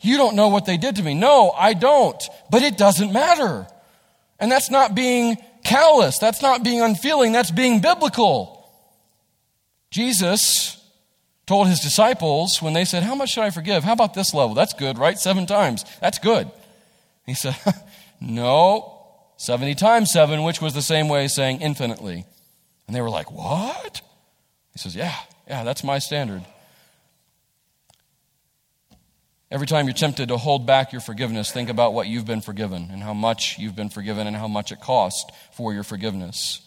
You 0.00 0.16
don't 0.16 0.36
know 0.36 0.48
what 0.48 0.66
they 0.66 0.76
did 0.76 0.96
to 0.96 1.02
me. 1.02 1.14
No, 1.14 1.50
I 1.50 1.74
don't. 1.74 2.22
But 2.50 2.62
it 2.62 2.76
doesn't 2.76 3.12
matter. 3.12 3.66
And 4.38 4.52
that's 4.52 4.70
not 4.70 4.94
being 4.94 5.36
callous. 5.64 6.18
That's 6.18 6.42
not 6.42 6.62
being 6.62 6.80
unfeeling. 6.80 7.32
That's 7.32 7.50
being 7.50 7.80
biblical. 7.80 8.70
Jesus 9.90 10.82
told 11.46 11.66
his 11.66 11.80
disciples 11.80 12.60
when 12.62 12.74
they 12.74 12.84
said, 12.84 13.02
How 13.02 13.14
much 13.14 13.30
should 13.30 13.42
I 13.42 13.50
forgive? 13.50 13.82
How 13.82 13.94
about 13.94 14.14
this 14.14 14.34
level? 14.34 14.54
That's 14.54 14.74
good, 14.74 14.98
right? 14.98 15.18
Seven 15.18 15.46
times. 15.46 15.84
That's 16.00 16.18
good. 16.18 16.50
He 17.26 17.34
said, 17.34 17.56
No, 18.20 19.02
70 19.38 19.74
times 19.76 20.12
7, 20.12 20.42
which 20.42 20.60
was 20.60 20.74
the 20.74 20.82
same 20.82 21.08
way 21.08 21.24
as 21.24 21.34
saying 21.34 21.60
infinitely. 21.60 22.26
And 22.86 22.94
they 22.94 23.00
were 23.00 23.10
like, 23.10 23.32
What? 23.32 24.02
He 24.78 24.82
says, 24.82 24.94
Yeah, 24.94 25.16
yeah, 25.48 25.64
that's 25.64 25.82
my 25.82 25.98
standard. 25.98 26.44
Every 29.50 29.66
time 29.66 29.86
you're 29.86 29.94
tempted 29.94 30.28
to 30.28 30.36
hold 30.36 30.66
back 30.66 30.92
your 30.92 31.00
forgiveness, 31.00 31.50
think 31.50 31.68
about 31.68 31.94
what 31.94 32.06
you've 32.06 32.26
been 32.26 32.42
forgiven 32.42 32.90
and 32.92 33.02
how 33.02 33.12
much 33.12 33.58
you've 33.58 33.74
been 33.74 33.88
forgiven 33.88 34.28
and 34.28 34.36
how 34.36 34.46
much 34.46 34.70
it 34.70 34.80
cost 34.80 35.32
for 35.52 35.74
your 35.74 35.82
forgiveness. 35.82 36.60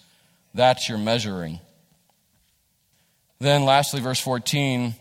That's 0.54 0.90
your 0.90 0.98
measuring. 0.98 1.62
Then, 3.40 3.64
lastly, 3.64 4.02
verse 4.02 4.20
14. 4.20 4.96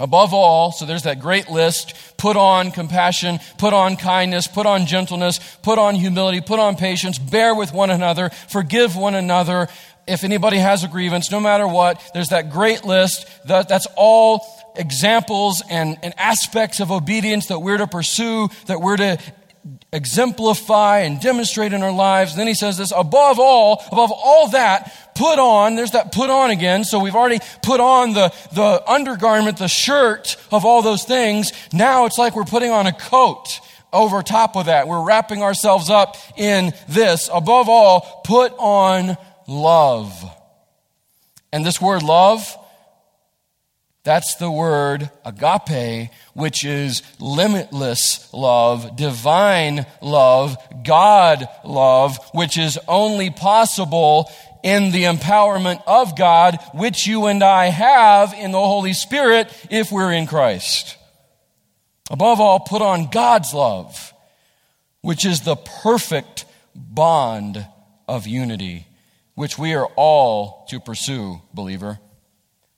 Above 0.00 0.32
all, 0.32 0.70
so 0.70 0.86
there's 0.86 1.02
that 1.02 1.18
great 1.18 1.48
list 1.50 1.92
put 2.18 2.36
on 2.36 2.70
compassion, 2.70 3.40
put 3.58 3.72
on 3.72 3.96
kindness, 3.96 4.46
put 4.46 4.64
on 4.64 4.86
gentleness, 4.86 5.40
put 5.62 5.76
on 5.78 5.96
humility, 5.96 6.40
put 6.40 6.60
on 6.60 6.76
patience, 6.76 7.18
bear 7.18 7.52
with 7.52 7.72
one 7.72 7.90
another, 7.90 8.30
forgive 8.48 8.96
one 8.96 9.16
another. 9.16 9.68
If 10.08 10.24
anybody 10.24 10.58
has 10.58 10.84
a 10.84 10.88
grievance, 10.88 11.30
no 11.30 11.40
matter 11.40 11.66
what, 11.66 12.02
there's 12.14 12.28
that 12.28 12.50
great 12.50 12.84
list. 12.84 13.28
That, 13.46 13.68
that's 13.68 13.86
all 13.96 14.46
examples 14.76 15.62
and, 15.68 15.98
and 16.02 16.14
aspects 16.18 16.80
of 16.80 16.90
obedience 16.90 17.46
that 17.46 17.58
we're 17.58 17.78
to 17.78 17.86
pursue, 17.86 18.48
that 18.66 18.80
we're 18.80 18.96
to 18.96 19.18
exemplify 19.92 21.00
and 21.00 21.20
demonstrate 21.20 21.72
in 21.72 21.82
our 21.82 21.92
lives. 21.92 22.36
then 22.36 22.46
he 22.46 22.54
says 22.54 22.78
this 22.78 22.92
above 22.96 23.38
all, 23.38 23.82
above 23.90 24.12
all 24.12 24.48
that, 24.50 25.14
put 25.14 25.38
on, 25.38 25.74
there's 25.74 25.90
that 25.92 26.12
put 26.12 26.30
on 26.30 26.50
again. 26.50 26.84
So 26.84 26.98
we've 26.98 27.16
already 27.16 27.40
put 27.62 27.80
on 27.80 28.12
the, 28.12 28.32
the 28.52 28.82
undergarment, 28.90 29.58
the 29.58 29.68
shirt 29.68 30.36
of 30.50 30.64
all 30.64 30.82
those 30.82 31.04
things. 31.04 31.52
Now 31.72 32.06
it's 32.06 32.18
like 32.18 32.36
we're 32.36 32.44
putting 32.44 32.70
on 32.70 32.86
a 32.86 32.92
coat 32.92 33.60
over 33.92 34.22
top 34.22 34.56
of 34.56 34.66
that. 34.66 34.86
We're 34.86 35.04
wrapping 35.04 35.42
ourselves 35.42 35.90
up 35.90 36.16
in 36.36 36.72
this. 36.88 37.30
Above 37.32 37.68
all, 37.68 38.22
put 38.24 38.52
on 38.58 39.16
love. 39.48 40.30
And 41.52 41.66
this 41.66 41.80
word 41.80 42.04
love, 42.04 42.56
that's 44.04 44.36
the 44.36 44.50
word 44.50 45.10
agape, 45.24 46.10
which 46.34 46.64
is 46.64 47.02
limitless 47.18 48.32
love, 48.32 48.96
divine 48.96 49.86
love, 50.00 50.56
God 50.84 51.48
love, 51.64 52.18
which 52.32 52.56
is 52.56 52.78
only 52.86 53.30
possible 53.30 54.30
in 54.62 54.92
the 54.92 55.04
empowerment 55.04 55.82
of 55.86 56.16
God, 56.16 56.58
which 56.74 57.06
you 57.06 57.26
and 57.26 57.42
I 57.42 57.66
have 57.66 58.32
in 58.34 58.52
the 58.52 58.58
Holy 58.58 58.92
Spirit 58.92 59.52
if 59.70 59.92
we're 59.92 60.12
in 60.12 60.26
Christ. 60.26 60.96
Above 62.10 62.40
all, 62.40 62.60
put 62.60 62.82
on 62.82 63.10
God's 63.10 63.52
love, 63.52 64.14
which 65.00 65.24
is 65.24 65.42
the 65.42 65.56
perfect 65.56 66.44
bond 66.74 67.66
of 68.08 68.26
unity, 68.26 68.87
which 69.38 69.56
we 69.56 69.72
are 69.72 69.86
all 69.94 70.66
to 70.68 70.80
pursue, 70.80 71.40
believer. 71.54 72.00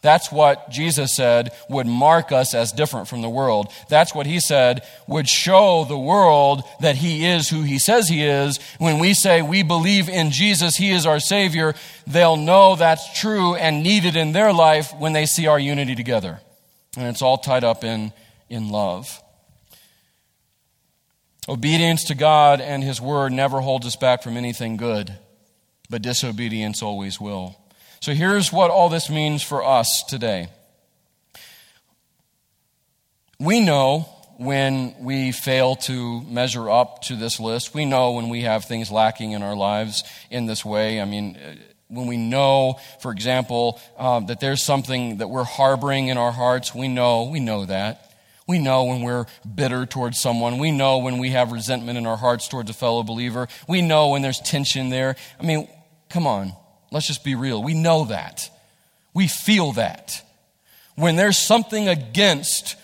That's 0.03 0.31
what 0.31 0.69
Jesus 0.69 1.17
said 1.17 1.53
would 1.71 1.87
mark 1.87 2.33
us 2.33 2.53
as 2.53 2.71
different 2.71 3.09
from 3.09 3.23
the 3.23 3.31
world. 3.31 3.73
That's 3.89 4.15
what 4.15 4.27
he 4.27 4.41
said 4.41 4.83
would 5.07 5.27
show 5.27 5.87
the 5.87 5.99
world 5.99 6.63
that 6.81 6.97
he 6.97 7.25
is 7.25 7.49
who 7.49 7.63
he 7.63 7.79
says 7.79 8.09
he 8.09 8.23
is. 8.23 8.59
When 8.77 8.99
we 8.99 9.15
say 9.15 9.41
we 9.41 9.63
believe 9.63 10.11
in 10.11 10.33
Jesus, 10.33 10.77
he 10.77 10.91
is 10.91 11.07
our 11.07 11.19
Savior, 11.19 11.75
they'll 12.07 12.37
know 12.37 12.77
that's 12.77 13.19
true 13.19 13.55
and 13.55 13.83
needed 13.83 14.15
in 14.15 14.33
their 14.33 14.53
life 14.53 14.93
when 14.99 15.15
they 15.15 15.25
see 15.25 15.47
our 15.47 15.59
unity 15.59 15.95
together. 15.95 16.41
And 16.95 17.07
it's 17.07 17.23
all 17.23 17.39
tied 17.39 17.65
up 17.65 17.85
in, 17.85 18.13
in 18.51 18.69
love. 18.69 19.23
Obedience 21.49 22.05
to 22.05 22.15
God 22.15 22.61
and 22.61 22.85
his 22.85 23.01
word 23.01 23.33
never 23.33 23.63
holds 23.63 23.87
us 23.87 23.97
back 23.97 24.23
from 24.23 24.37
anything 24.37 24.77
good, 24.77 25.17
but 25.91 26.03
disobedience 26.03 26.83
always 26.83 27.21
will. 27.21 27.57
So 28.01 28.15
here's 28.15 28.51
what 28.53 28.71
all 28.71 28.89
this 28.89 29.11
means 29.11 29.43
for 29.43 29.63
us 29.63 30.05
today. 30.09 30.49
We 33.39 33.61
know 33.61 34.09
when 34.39 34.95
we 35.01 35.33
fail 35.33 35.77
to 35.77 36.23
measure 36.23 36.71
up 36.71 37.03
to 37.03 37.17
this 37.17 37.39
list. 37.39 37.75
We 37.75 37.85
know 37.85 38.13
when 38.13 38.31
we 38.31 38.43
have 38.43 38.65
things 38.65 38.91
lacking 38.91 39.33
in 39.33 39.43
our 39.43 39.55
lives 39.55 40.03
in 40.31 40.47
this 40.47 40.65
way. 40.65 40.99
I 41.01 41.05
mean, 41.05 41.37
when 41.89 42.07
we 42.07 42.17
know, 42.17 42.81
for 43.01 43.13
example, 43.13 43.79
um, 43.99 44.27
that 44.27 44.41
there's 44.41 44.63
something 44.63 45.19
that 45.19 45.29
we're 45.29 45.45
harboring 45.45 46.09
in 46.09 46.17
our 46.17 46.33
hearts, 46.33 46.75
we 46.75 46.89
know, 46.89 47.25
we 47.25 47.41
know 47.41 47.67
that. 47.67 48.07
We 48.47 48.59
know 48.59 48.85
when 48.85 49.03
we're 49.03 49.27
bitter 49.55 49.87
towards 49.87 50.19
someone. 50.19 50.59
We 50.59 50.73
know 50.73 50.99
when 50.99 51.19
we 51.19 51.31
have 51.31 51.53
resentment 51.53 51.99
in 51.99 52.07
our 52.07 52.17
hearts 52.17 52.49
towards 52.49 52.69
a 52.69 52.73
fellow 52.73 53.03
believer. 53.03 53.47
We 53.69 53.81
know 53.83 54.09
when 54.09 54.23
there's 54.23 54.41
tension 54.41 54.89
there. 54.89 55.17
I 55.39 55.45
mean, 55.45 55.69
come 56.11 56.27
on. 56.27 56.53
Let's 56.93 57.07
just 57.07 57.25
be 57.25 57.35
real. 57.35 57.63
We 57.63 57.75
know 57.75 58.05
that. 58.07 58.51
We 59.15 59.29
feel 59.29 59.73
that. 59.73 60.23
When 60.97 61.17
there's 61.17 61.39
something 61.39 61.89
against 61.89 62.77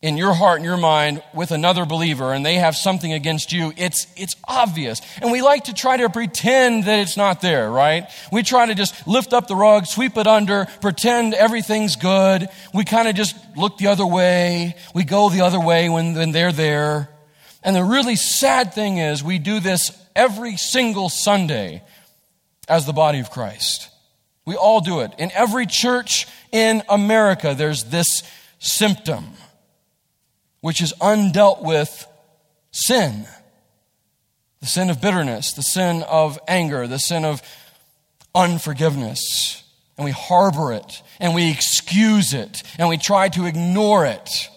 in 0.00 0.16
your 0.16 0.32
heart 0.32 0.58
and 0.58 0.64
your 0.64 0.76
mind 0.76 1.22
with 1.34 1.50
another 1.50 1.84
believer 1.84 2.32
and 2.32 2.46
they 2.46 2.54
have 2.54 2.76
something 2.76 3.12
against 3.12 3.52
you, 3.52 3.72
it's, 3.76 4.06
it's 4.16 4.36
obvious. 4.46 5.00
And 5.20 5.32
we 5.32 5.42
like 5.42 5.64
to 5.64 5.74
try 5.74 5.96
to 5.96 6.08
pretend 6.08 6.84
that 6.84 7.00
it's 7.00 7.16
not 7.16 7.40
there, 7.40 7.68
right? 7.68 8.08
We 8.30 8.44
try 8.44 8.66
to 8.66 8.76
just 8.76 9.08
lift 9.08 9.32
up 9.32 9.48
the 9.48 9.56
rug, 9.56 9.86
sweep 9.86 10.16
it 10.16 10.28
under, 10.28 10.66
pretend 10.80 11.34
everything's 11.34 11.96
good. 11.96 12.46
We 12.72 12.84
kind 12.84 13.08
of 13.08 13.16
just 13.16 13.34
look 13.56 13.78
the 13.78 13.88
other 13.88 14.06
way. 14.06 14.76
We 14.94 15.02
go 15.02 15.30
the 15.30 15.40
other 15.40 15.60
way 15.60 15.88
when, 15.88 16.14
when 16.14 16.30
they're 16.30 16.52
there. 16.52 17.08
And 17.64 17.74
the 17.74 17.82
really 17.82 18.14
sad 18.14 18.74
thing 18.74 18.98
is 18.98 19.24
we 19.24 19.40
do 19.40 19.58
this 19.58 19.90
every 20.14 20.56
single 20.56 21.08
Sunday 21.08 21.82
as 22.68 22.86
the 22.86 22.92
body 22.92 23.20
of 23.20 23.30
Christ. 23.30 23.88
We 24.44 24.56
all 24.56 24.80
do 24.80 25.00
it. 25.00 25.12
In 25.18 25.30
every 25.32 25.66
church 25.66 26.26
in 26.52 26.82
America, 26.88 27.54
there's 27.56 27.84
this 27.84 28.22
symptom, 28.58 29.26
which 30.60 30.82
is 30.82 30.92
undealt 31.00 31.62
with 31.62 32.06
sin 32.70 33.26
the 34.60 34.66
sin 34.66 34.90
of 34.90 35.00
bitterness, 35.00 35.52
the 35.52 35.62
sin 35.62 36.02
of 36.02 36.38
anger, 36.48 36.86
the 36.86 36.98
sin 36.98 37.24
of 37.24 37.42
unforgiveness. 38.34 39.62
And 39.96 40.04
we 40.04 40.10
harbor 40.10 40.72
it, 40.72 41.02
and 41.18 41.34
we 41.34 41.50
excuse 41.50 42.32
it, 42.32 42.62
and 42.78 42.88
we 42.88 42.98
try 42.98 43.28
to 43.30 43.46
ignore 43.46 44.06
it. 44.06 44.48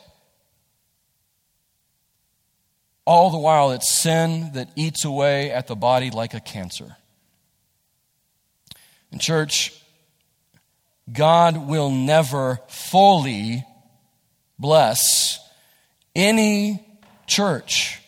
All 3.05 3.31
the 3.31 3.39
while, 3.39 3.71
it's 3.71 3.91
sin 3.91 4.51
that 4.53 4.69
eats 4.75 5.03
away 5.03 5.51
at 5.51 5.67
the 5.67 5.75
body 5.75 6.11
like 6.11 6.33
a 6.33 6.39
cancer. 6.39 6.95
And, 9.11 9.19
church, 9.19 9.73
God 11.11 11.67
will 11.67 11.89
never 11.89 12.59
fully 12.67 13.65
bless 14.57 15.39
any 16.15 16.85
church 17.27 18.01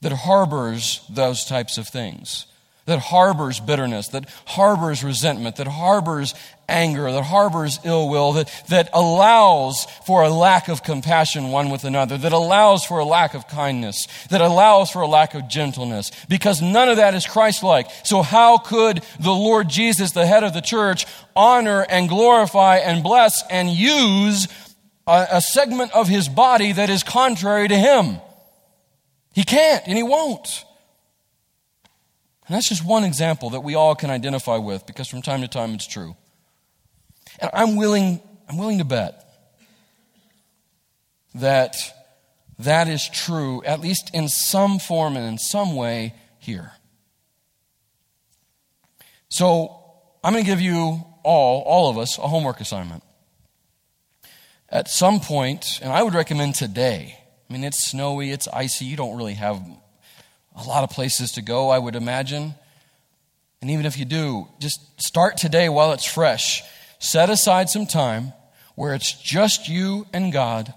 that 0.00 0.12
harbors 0.12 1.04
those 1.08 1.44
types 1.44 1.78
of 1.78 1.86
things 1.86 2.46
that 2.90 2.98
harbors 2.98 3.60
bitterness, 3.60 4.08
that 4.08 4.28
harbors 4.46 5.04
resentment, 5.04 5.56
that 5.56 5.68
harbors 5.68 6.34
anger, 6.70 7.10
that 7.10 7.24
harbors 7.24 7.78
ill 7.84 8.08
will, 8.08 8.32
that, 8.32 8.50
that 8.68 8.88
allows 8.92 9.86
for 10.06 10.22
a 10.22 10.30
lack 10.30 10.68
of 10.68 10.82
compassion 10.82 11.50
one 11.50 11.70
with 11.70 11.84
another, 11.84 12.16
that 12.18 12.32
allows 12.32 12.84
for 12.84 12.98
a 12.98 13.04
lack 13.04 13.34
of 13.34 13.48
kindness, 13.48 14.06
that 14.30 14.40
allows 14.40 14.90
for 14.90 15.02
a 15.02 15.06
lack 15.06 15.34
of 15.34 15.48
gentleness, 15.48 16.10
because 16.28 16.62
none 16.62 16.88
of 16.88 16.96
that 16.96 17.14
is 17.14 17.26
Christ 17.26 17.62
like. 17.62 17.88
So, 18.04 18.22
how 18.22 18.58
could 18.58 19.02
the 19.18 19.32
Lord 19.32 19.68
Jesus, 19.68 20.12
the 20.12 20.26
head 20.26 20.44
of 20.44 20.54
the 20.54 20.60
church, 20.60 21.06
honor 21.36 21.84
and 21.88 22.08
glorify 22.08 22.76
and 22.76 23.02
bless 23.02 23.42
and 23.48 23.68
use 23.68 24.48
a, 25.06 25.26
a 25.32 25.40
segment 25.40 25.92
of 25.92 26.08
his 26.08 26.28
body 26.28 26.72
that 26.72 26.90
is 26.90 27.02
contrary 27.02 27.68
to 27.68 27.76
him? 27.76 28.18
He 29.32 29.44
can't 29.44 29.86
and 29.86 29.96
he 29.96 30.02
won't. 30.02 30.64
And 32.50 32.56
that's 32.56 32.68
just 32.68 32.84
one 32.84 33.04
example 33.04 33.50
that 33.50 33.60
we 33.60 33.76
all 33.76 33.94
can 33.94 34.10
identify 34.10 34.56
with 34.56 34.84
because 34.84 35.06
from 35.06 35.22
time 35.22 35.40
to 35.42 35.46
time 35.46 35.72
it's 35.74 35.86
true. 35.86 36.16
And 37.40 37.50
I'm 37.52 37.76
willing, 37.76 38.20
I'm 38.48 38.58
willing 38.58 38.78
to 38.78 38.84
bet 38.84 39.24
that 41.34 41.76
that 42.58 42.88
is 42.88 43.08
true, 43.08 43.62
at 43.64 43.80
least 43.80 44.10
in 44.12 44.28
some 44.28 44.78
form 44.78 45.16
and 45.16 45.26
in 45.26 45.38
some 45.38 45.74
way 45.74 46.14
here. 46.38 46.72
So 49.28 49.76
I'm 50.22 50.32
going 50.32 50.44
to 50.44 50.50
give 50.50 50.60
you 50.60 51.04
all, 51.22 51.62
all 51.62 51.88
of 51.88 51.98
us, 51.98 52.18
a 52.18 52.28
homework 52.28 52.60
assignment. 52.60 53.02
At 54.68 54.88
some 54.88 55.20
point, 55.20 55.80
and 55.82 55.92
I 55.92 56.02
would 56.02 56.14
recommend 56.14 56.54
today, 56.54 57.18
I 57.48 57.52
mean, 57.52 57.64
it's 57.64 57.90
snowy, 57.90 58.30
it's 58.30 58.46
icy, 58.48 58.84
you 58.84 58.96
don't 58.96 59.16
really 59.16 59.34
have 59.34 59.60
a 60.54 60.62
lot 60.64 60.84
of 60.84 60.90
places 60.90 61.32
to 61.32 61.42
go, 61.42 61.70
I 61.70 61.78
would 61.78 61.96
imagine. 61.96 62.54
And 63.60 63.70
even 63.70 63.86
if 63.86 63.98
you 63.98 64.04
do, 64.04 64.48
just 64.60 64.80
start 65.00 65.36
today 65.36 65.68
while 65.68 65.92
it's 65.92 66.04
fresh. 66.04 66.62
Set 67.00 67.30
aside 67.30 67.68
some 67.68 67.86
time 67.86 68.32
where 68.76 68.94
it's 68.94 69.12
just 69.12 69.68
you 69.68 70.06
and 70.12 70.32
God. 70.32 70.72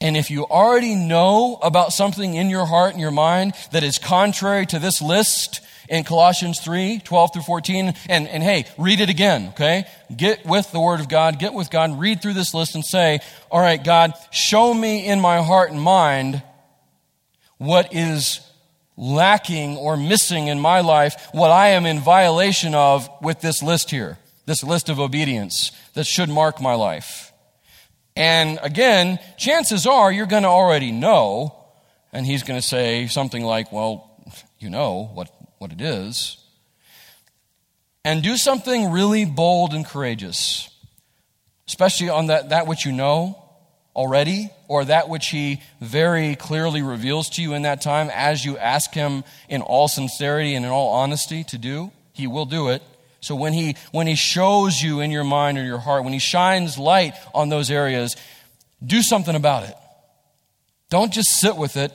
And 0.00 0.16
if 0.16 0.30
you 0.30 0.44
already 0.44 0.94
know 0.94 1.58
about 1.62 1.92
something 1.92 2.34
in 2.34 2.50
your 2.50 2.66
heart 2.66 2.92
and 2.92 3.00
your 3.00 3.10
mind 3.10 3.54
that 3.72 3.82
is 3.82 3.98
contrary 3.98 4.64
to 4.66 4.78
this 4.78 5.02
list 5.02 5.60
in 5.88 6.04
Colossians 6.04 6.60
3 6.60 7.00
12 7.04 7.32
through 7.32 7.42
14, 7.42 7.94
and, 8.08 8.28
and 8.28 8.42
hey, 8.42 8.66
read 8.78 9.00
it 9.00 9.08
again, 9.08 9.48
okay? 9.50 9.86
Get 10.14 10.44
with 10.44 10.70
the 10.72 10.80
Word 10.80 11.00
of 11.00 11.08
God, 11.08 11.38
get 11.38 11.54
with 11.54 11.70
God, 11.70 11.98
read 11.98 12.20
through 12.20 12.34
this 12.34 12.54
list 12.54 12.74
and 12.74 12.84
say, 12.84 13.20
All 13.50 13.60
right, 13.60 13.82
God, 13.82 14.12
show 14.30 14.74
me 14.74 15.06
in 15.06 15.20
my 15.20 15.42
heart 15.42 15.70
and 15.70 15.80
mind 15.80 16.42
what 17.58 17.94
is 17.94 18.40
lacking 18.96 19.76
or 19.76 19.96
missing 19.96 20.48
in 20.48 20.60
my 20.60 20.80
life, 20.80 21.28
what 21.32 21.50
I 21.50 21.68
am 21.68 21.86
in 21.86 22.00
violation 22.00 22.74
of 22.74 23.08
with 23.22 23.40
this 23.40 23.62
list 23.62 23.90
here, 23.90 24.18
this 24.46 24.64
list 24.64 24.88
of 24.88 24.98
obedience 24.98 25.72
that 25.94 26.06
should 26.06 26.28
mark 26.28 26.60
my 26.60 26.74
life. 26.74 27.32
And 28.16 28.58
again, 28.62 29.18
chances 29.36 29.86
are 29.86 30.10
you're 30.10 30.26
going 30.26 30.44
to 30.44 30.48
already 30.48 30.90
know. 30.90 31.54
And 32.12 32.24
he's 32.24 32.44
going 32.44 32.58
to 32.58 32.66
say 32.66 33.08
something 33.08 33.44
like, 33.44 33.70
Well, 33.72 34.10
you 34.58 34.70
know 34.70 35.10
what, 35.12 35.30
what 35.58 35.72
it 35.72 35.80
is. 35.80 36.38
And 38.04 38.22
do 38.22 38.36
something 38.36 38.90
really 38.92 39.24
bold 39.24 39.74
and 39.74 39.84
courageous, 39.84 40.70
especially 41.66 42.08
on 42.08 42.28
that, 42.28 42.50
that 42.50 42.66
which 42.66 42.86
you 42.86 42.92
know 42.92 43.42
already, 43.96 44.50
or 44.68 44.84
that 44.84 45.08
which 45.08 45.28
he 45.28 45.60
very 45.80 46.36
clearly 46.36 46.82
reveals 46.82 47.30
to 47.30 47.42
you 47.42 47.54
in 47.54 47.62
that 47.62 47.80
time 47.80 48.08
as 48.12 48.44
you 48.44 48.56
ask 48.58 48.94
him 48.94 49.24
in 49.48 49.60
all 49.60 49.88
sincerity 49.88 50.54
and 50.54 50.64
in 50.64 50.70
all 50.70 50.90
honesty 50.90 51.42
to 51.44 51.58
do. 51.58 51.90
He 52.12 52.26
will 52.26 52.46
do 52.46 52.68
it. 52.68 52.82
So 53.26 53.34
when 53.34 53.52
he, 53.52 53.74
when 53.90 54.06
he 54.06 54.14
shows 54.14 54.80
you 54.80 55.00
in 55.00 55.10
your 55.10 55.24
mind 55.24 55.58
or 55.58 55.64
your 55.64 55.78
heart, 55.78 56.04
when 56.04 56.12
he 56.12 56.20
shines 56.20 56.78
light 56.78 57.14
on 57.34 57.48
those 57.48 57.72
areas, 57.72 58.14
do 58.84 59.02
something 59.02 59.34
about 59.34 59.68
it. 59.68 59.74
Don't 60.90 61.12
just 61.12 61.40
sit 61.40 61.56
with 61.56 61.76
it. 61.76 61.92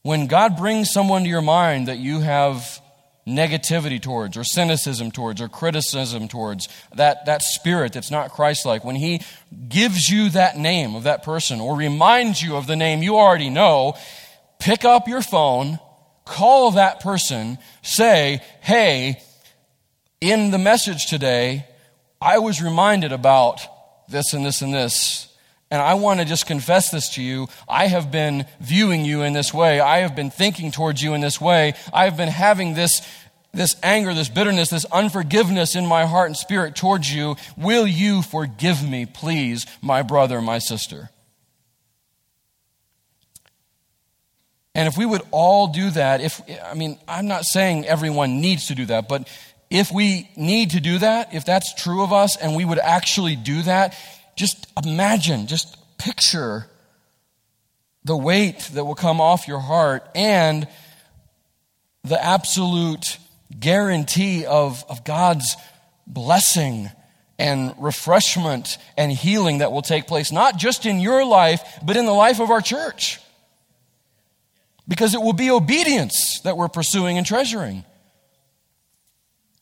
When 0.00 0.26
God 0.26 0.56
brings 0.56 0.90
someone 0.90 1.24
to 1.24 1.28
your 1.28 1.42
mind 1.42 1.88
that 1.88 1.98
you 1.98 2.20
have 2.20 2.80
negativity 3.26 4.00
towards, 4.00 4.38
or 4.38 4.44
cynicism 4.44 5.10
towards, 5.10 5.42
or 5.42 5.50
criticism 5.50 6.28
towards, 6.28 6.70
that, 6.94 7.26
that 7.26 7.42
spirit 7.42 7.92
that's 7.92 8.10
not 8.10 8.30
Christ 8.30 8.64
like, 8.64 8.86
when 8.86 8.96
He 8.96 9.20
gives 9.68 10.08
you 10.08 10.30
that 10.30 10.56
name 10.56 10.94
of 10.94 11.02
that 11.02 11.24
person, 11.24 11.60
or 11.60 11.76
reminds 11.76 12.42
you 12.42 12.56
of 12.56 12.66
the 12.66 12.76
name 12.76 13.02
you 13.02 13.16
already 13.16 13.50
know, 13.50 13.98
pick 14.60 14.86
up 14.86 15.08
your 15.08 15.20
phone, 15.20 15.78
call 16.24 16.70
that 16.70 17.00
person, 17.00 17.58
say, 17.82 18.40
hey, 18.62 19.20
in 20.20 20.50
the 20.50 20.58
message 20.58 21.06
today, 21.06 21.66
I 22.20 22.38
was 22.38 22.62
reminded 22.62 23.12
about 23.12 23.60
this 24.08 24.32
and 24.32 24.44
this 24.44 24.62
and 24.62 24.72
this. 24.72 25.28
And 25.70 25.82
I 25.82 25.94
want 25.94 26.20
to 26.20 26.26
just 26.26 26.46
confess 26.46 26.90
this 26.90 27.14
to 27.16 27.22
you. 27.22 27.48
I 27.68 27.88
have 27.88 28.12
been 28.12 28.46
viewing 28.60 29.04
you 29.04 29.22
in 29.22 29.32
this 29.32 29.52
way. 29.52 29.80
I 29.80 29.98
have 29.98 30.14
been 30.14 30.30
thinking 30.30 30.70
towards 30.70 31.02
you 31.02 31.12
in 31.14 31.20
this 31.20 31.40
way. 31.40 31.74
I 31.92 32.04
have 32.04 32.16
been 32.16 32.28
having 32.28 32.74
this, 32.74 33.06
this 33.52 33.74
anger, 33.82 34.14
this 34.14 34.28
bitterness, 34.28 34.70
this 34.70 34.84
unforgiveness 34.86 35.74
in 35.74 35.84
my 35.84 36.06
heart 36.06 36.28
and 36.28 36.36
spirit 36.36 36.76
towards 36.76 37.12
you. 37.12 37.34
Will 37.56 37.86
you 37.86 38.22
forgive 38.22 38.88
me, 38.88 39.06
please, 39.06 39.66
my 39.82 40.02
brother, 40.02 40.40
my 40.40 40.58
sister? 40.58 41.10
And 44.76 44.86
if 44.86 44.96
we 44.96 45.06
would 45.06 45.22
all 45.32 45.68
do 45.68 45.90
that, 45.90 46.20
if, 46.20 46.40
I 46.64 46.74
mean, 46.74 46.98
I'm 47.08 47.26
not 47.26 47.44
saying 47.44 47.86
everyone 47.86 48.40
needs 48.40 48.68
to 48.68 48.74
do 48.74 48.86
that, 48.86 49.08
but 49.08 49.26
if 49.70 49.90
we 49.90 50.30
need 50.36 50.70
to 50.70 50.80
do 50.80 50.98
that, 50.98 51.34
if 51.34 51.44
that's 51.44 51.74
true 51.74 52.02
of 52.02 52.12
us 52.12 52.36
and 52.36 52.54
we 52.54 52.64
would 52.64 52.78
actually 52.78 53.36
do 53.36 53.62
that, 53.62 53.96
just 54.36 54.66
imagine, 54.84 55.46
just 55.46 55.76
picture 55.98 56.66
the 58.04 58.16
weight 58.16 58.60
that 58.74 58.84
will 58.84 58.94
come 58.94 59.20
off 59.20 59.48
your 59.48 59.58
heart 59.58 60.08
and 60.14 60.68
the 62.04 62.22
absolute 62.22 63.18
guarantee 63.58 64.44
of, 64.46 64.84
of 64.88 65.04
God's 65.04 65.56
blessing 66.06 66.88
and 67.38 67.74
refreshment 67.78 68.78
and 68.96 69.10
healing 69.10 69.58
that 69.58 69.72
will 69.72 69.82
take 69.82 70.06
place, 70.06 70.30
not 70.30 70.56
just 70.56 70.86
in 70.86 71.00
your 71.00 71.24
life, 71.24 71.62
but 71.84 71.96
in 71.96 72.06
the 72.06 72.12
life 72.12 72.40
of 72.40 72.50
our 72.50 72.60
church. 72.60 73.20
Because 74.88 75.14
it 75.14 75.20
will 75.20 75.32
be 75.32 75.50
obedience 75.50 76.40
that 76.44 76.56
we're 76.56 76.68
pursuing 76.68 77.18
and 77.18 77.26
treasuring. 77.26 77.84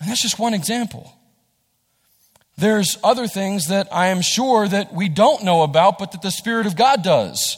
And 0.01 0.09
that's 0.09 0.23
just 0.23 0.39
one 0.39 0.55
example. 0.55 1.13
There's 2.57 2.99
other 3.03 3.27
things 3.27 3.69
that 3.69 3.89
I 3.93 4.09
am 4.09 4.21
sure 4.21 4.69
that 4.69 4.93
we 4.93 5.09
don't 5.09 5.45
know 5.45 5.63
about, 5.63 5.99
but 5.99 6.13
that 6.13 6.23
the 6.23 6.31
Spirit 6.31 6.67
of 6.67 6.77
God 6.77 7.03
does, 7.03 7.57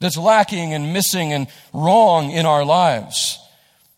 that's 0.00 0.16
lacking 0.16 0.72
and 0.72 0.92
missing 0.92 1.32
and 1.32 1.48
wrong 1.72 2.30
in 2.30 2.46
our 2.46 2.64
lives. 2.64 3.38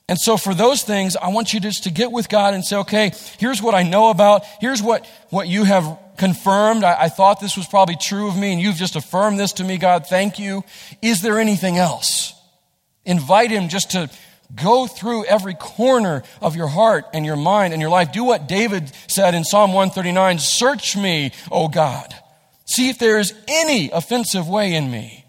And 0.08 0.18
so 0.18 0.36
for 0.36 0.52
those 0.52 0.82
things, 0.82 1.16
I 1.16 1.28
want 1.28 1.54
you 1.54 1.60
just 1.60 1.84
to 1.84 1.90
get 1.90 2.12
with 2.12 2.28
God 2.28 2.52
and 2.52 2.64
say, 2.64 2.76
okay, 2.76 3.12
here's 3.38 3.62
what 3.62 3.74
I 3.74 3.84
know 3.84 4.10
about. 4.10 4.44
Here's 4.60 4.82
what, 4.82 5.06
what 5.30 5.48
you 5.48 5.64
have 5.64 5.98
confirmed. 6.18 6.84
I, 6.84 7.04
I 7.04 7.08
thought 7.08 7.40
this 7.40 7.56
was 7.56 7.66
probably 7.66 7.96
true 7.96 8.28
of 8.28 8.36
me, 8.36 8.52
and 8.52 8.60
you've 8.60 8.76
just 8.76 8.96
affirmed 8.96 9.38
this 9.38 9.52
to 9.54 9.64
me, 9.64 9.78
God. 9.78 10.06
Thank 10.06 10.38
you. 10.38 10.62
Is 11.00 11.22
there 11.22 11.38
anything 11.38 11.78
else? 11.78 12.34
Invite 13.06 13.50
Him 13.50 13.68
just 13.68 13.92
to 13.92 14.10
Go 14.54 14.86
through 14.86 15.24
every 15.24 15.54
corner 15.54 16.22
of 16.40 16.54
your 16.54 16.68
heart 16.68 17.06
and 17.12 17.24
your 17.24 17.36
mind 17.36 17.72
and 17.72 17.80
your 17.80 17.90
life. 17.90 18.12
Do 18.12 18.24
what 18.24 18.46
David 18.46 18.92
said 19.08 19.34
in 19.34 19.44
Psalm 19.44 19.72
139 19.72 20.38
Search 20.38 20.96
me, 20.96 21.32
O 21.50 21.68
God. 21.68 22.14
See 22.66 22.88
if 22.88 22.98
there 22.98 23.18
is 23.18 23.34
any 23.48 23.90
offensive 23.90 24.48
way 24.48 24.74
in 24.74 24.90
me. 24.90 25.24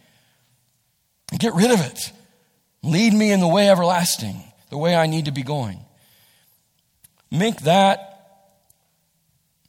And 1.31 1.39
get 1.39 1.53
rid 1.53 1.71
of 1.71 1.81
it. 1.81 2.11
Lead 2.83 3.13
me 3.13 3.31
in 3.31 3.39
the 3.39 3.47
way 3.47 3.69
everlasting, 3.69 4.43
the 4.69 4.77
way 4.77 4.95
I 4.95 5.07
need 5.07 5.25
to 5.25 5.31
be 5.31 5.43
going. 5.43 5.79
Make 7.31 7.61
that 7.61 8.11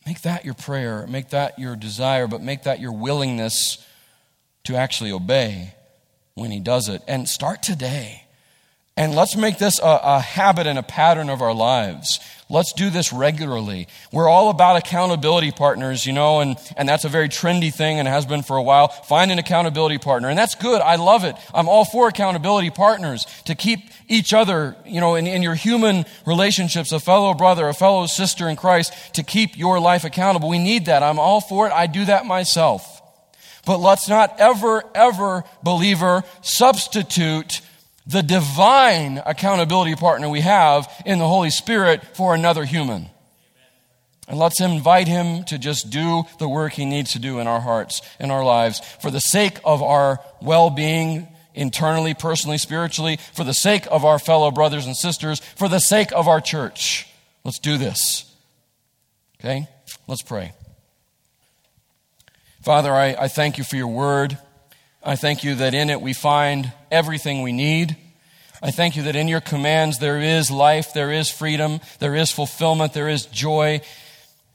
make 0.07 0.21
that 0.23 0.45
your 0.45 0.55
prayer, 0.55 1.07
make 1.09 1.31
that 1.31 1.59
your 1.59 1.75
desire, 1.75 2.29
but 2.29 2.41
make 2.41 2.63
that 2.63 2.79
your 2.79 2.93
willingness 2.93 3.85
to 4.65 4.77
actually 4.77 5.11
obey 5.11 5.75
when 6.35 6.53
he 6.53 6.61
does 6.61 6.89
it. 6.89 7.03
And 7.09 7.29
start 7.29 7.63
today. 7.63 8.26
And 8.99 9.15
let's 9.15 9.37
make 9.37 9.59
this 9.59 9.79
a, 9.79 10.01
a, 10.03 10.21
habit 10.21 10.67
and 10.67 10.79
a 10.79 10.83
pattern 10.83 11.29
of 11.29 11.43
our 11.43 11.53
lives. 11.53 12.19
Let's 12.49 12.73
do 12.73 12.89
this 12.89 13.13
regularly. 13.13 13.89
We're 14.11 14.29
all 14.29 14.49
about 14.49 14.77
accountability 14.77 15.51
partners, 15.51 16.07
you 16.07 16.15
know, 16.15 16.41
and, 16.41 16.57
and 16.79 16.89
that's 16.89 17.05
a 17.05 17.11
very 17.11 17.29
trendy 17.29 17.75
thing 17.75 17.99
and 17.99 18.09
has 18.09 18.25
been 18.25 18.43
for 18.43 18.57
a 18.57 18.63
while. 18.63 18.89
Find 18.89 19.31
an 19.31 19.39
accountability 19.39 19.99
partner. 19.99 20.31
And 20.31 20.39
that's 20.39 20.55
good. 20.55 20.81
I 20.81 20.97
love 20.97 21.25
it. 21.25 21.37
I'm 21.53 21.69
all 21.69 21.85
for 21.85 22.09
accountability 22.09 22.71
partners 22.71 23.27
to 23.45 23.55
keep 23.55 23.81
each 24.09 24.33
other, 24.33 24.77
you 24.87 25.03
know, 25.03 25.15
in, 25.15 25.27
in 25.27 25.43
your 25.43 25.57
human 25.57 26.07
relationships, 26.25 26.91
a 26.91 27.01
fellow 27.01 27.35
brother, 27.35 27.69
a 27.69 27.75
fellow 27.75 28.07
sister 28.07 28.49
in 28.49 28.57
Christ, 28.57 28.95
to 29.17 29.23
keep 29.23 29.59
your 29.59 29.79
life 29.79 30.05
accountable. 30.05 30.49
We 30.49 30.59
need 30.59 30.87
that. 30.87 31.03
I'm 31.03 31.19
all 31.19 31.43
for 31.43 31.67
it. 31.67 31.73
I 31.73 31.87
do 31.87 32.07
that 32.07 32.25
myself. 32.25 33.03
But 33.67 33.79
let's 33.79 34.09
not 34.09 34.41
ever, 34.41 34.85
ever, 34.95 35.45
believer, 35.63 36.23
substitute 36.41 37.61
the 38.07 38.23
divine 38.23 39.21
accountability 39.27 39.95
partner 39.97 40.29
we 40.29 40.41
have 40.41 40.89
in 41.05 41.19
the 41.19 41.27
Holy 41.27 41.51
Spirit 41.51 42.03
for 42.17 42.35
another 42.35 42.65
human. 42.65 43.09
And 44.29 44.39
let's 44.39 44.61
invite 44.61 45.07
him 45.07 45.45
to 45.45 45.59
just 45.59 45.91
do 45.91 46.25
the 46.39 46.49
work 46.49 46.73
he 46.73 46.85
needs 46.85 47.13
to 47.13 47.19
do 47.19 47.39
in 47.39 47.47
our 47.47 47.61
hearts, 47.61 48.03
in 48.19 48.31
our 48.31 48.45
lives, 48.45 48.81
for 49.01 49.11
the 49.11 49.21
sake 49.21 49.59
of 49.65 49.83
our 49.83 50.21
well 50.43 50.71
being, 50.71 51.29
internally, 51.55 52.13
personally, 52.13 52.59
spiritually, 52.59 53.19
for 53.35 53.45
the 53.45 53.55
sake 53.55 53.87
of 53.91 54.05
our 54.05 54.19
fellow 54.19 54.51
brothers 54.51 54.87
and 54.87 54.97
sisters, 54.97 55.41
for 55.57 55.69
the 55.69 55.79
sake 55.79 56.13
of 56.13 56.27
our 56.27 56.41
church. 56.41 57.09
Let's 57.45 57.61
do 57.61 57.79
this. 57.79 58.33
Okay? 59.41 59.69
Let's 60.09 60.23
pray. 60.23 60.53
Father, 62.63 62.93
I, 62.93 63.15
I 63.17 63.29
thank 63.29 63.59
you 63.59 63.65
for 63.65 63.77
your 63.77 63.87
word. 63.87 64.37
I 65.05 65.15
thank 65.15 65.45
you 65.45 65.55
that 65.57 65.73
in 65.73 65.89
it 65.89 66.01
we 66.01 66.13
find 66.13 66.73
everything 66.91 67.43
we 67.43 67.53
need. 67.53 67.97
I 68.63 68.71
thank 68.71 68.97
you 68.97 69.03
that 69.05 69.17
in 69.17 69.29
your 69.29 69.41
commands 69.41 69.99
there 69.99 70.21
is 70.21 70.51
life, 70.51 70.95
there 70.95 71.13
is 71.13 71.29
freedom, 71.29 71.81
there 71.99 72.15
is 72.15 72.31
fulfillment, 72.31 72.95
there 72.95 73.09
is 73.09 73.27
joy. 73.27 73.83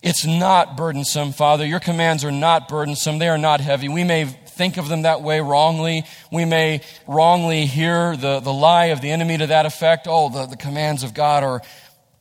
It's 0.01 0.25
not 0.25 0.75
burdensome, 0.75 1.31
Father. 1.31 1.65
Your 1.65 1.79
commands 1.79 2.25
are 2.25 2.31
not 2.31 2.67
burdensome. 2.67 3.19
They 3.19 3.29
are 3.29 3.37
not 3.37 3.61
heavy. 3.61 3.87
We 3.87 4.03
may 4.03 4.25
think 4.25 4.77
of 4.77 4.89
them 4.89 5.03
that 5.03 5.21
way 5.21 5.39
wrongly. 5.41 6.03
We 6.31 6.45
may 6.45 6.81
wrongly 7.07 7.67
hear 7.67 8.17
the, 8.17 8.39
the 8.39 8.51
lie 8.51 8.85
of 8.85 9.01
the 9.01 9.11
enemy 9.11 9.37
to 9.37 9.47
that 9.47 9.67
effect. 9.67 10.07
Oh, 10.09 10.29
the, 10.29 10.47
the 10.47 10.57
commands 10.57 11.03
of 11.03 11.13
God 11.13 11.43
are, 11.43 11.61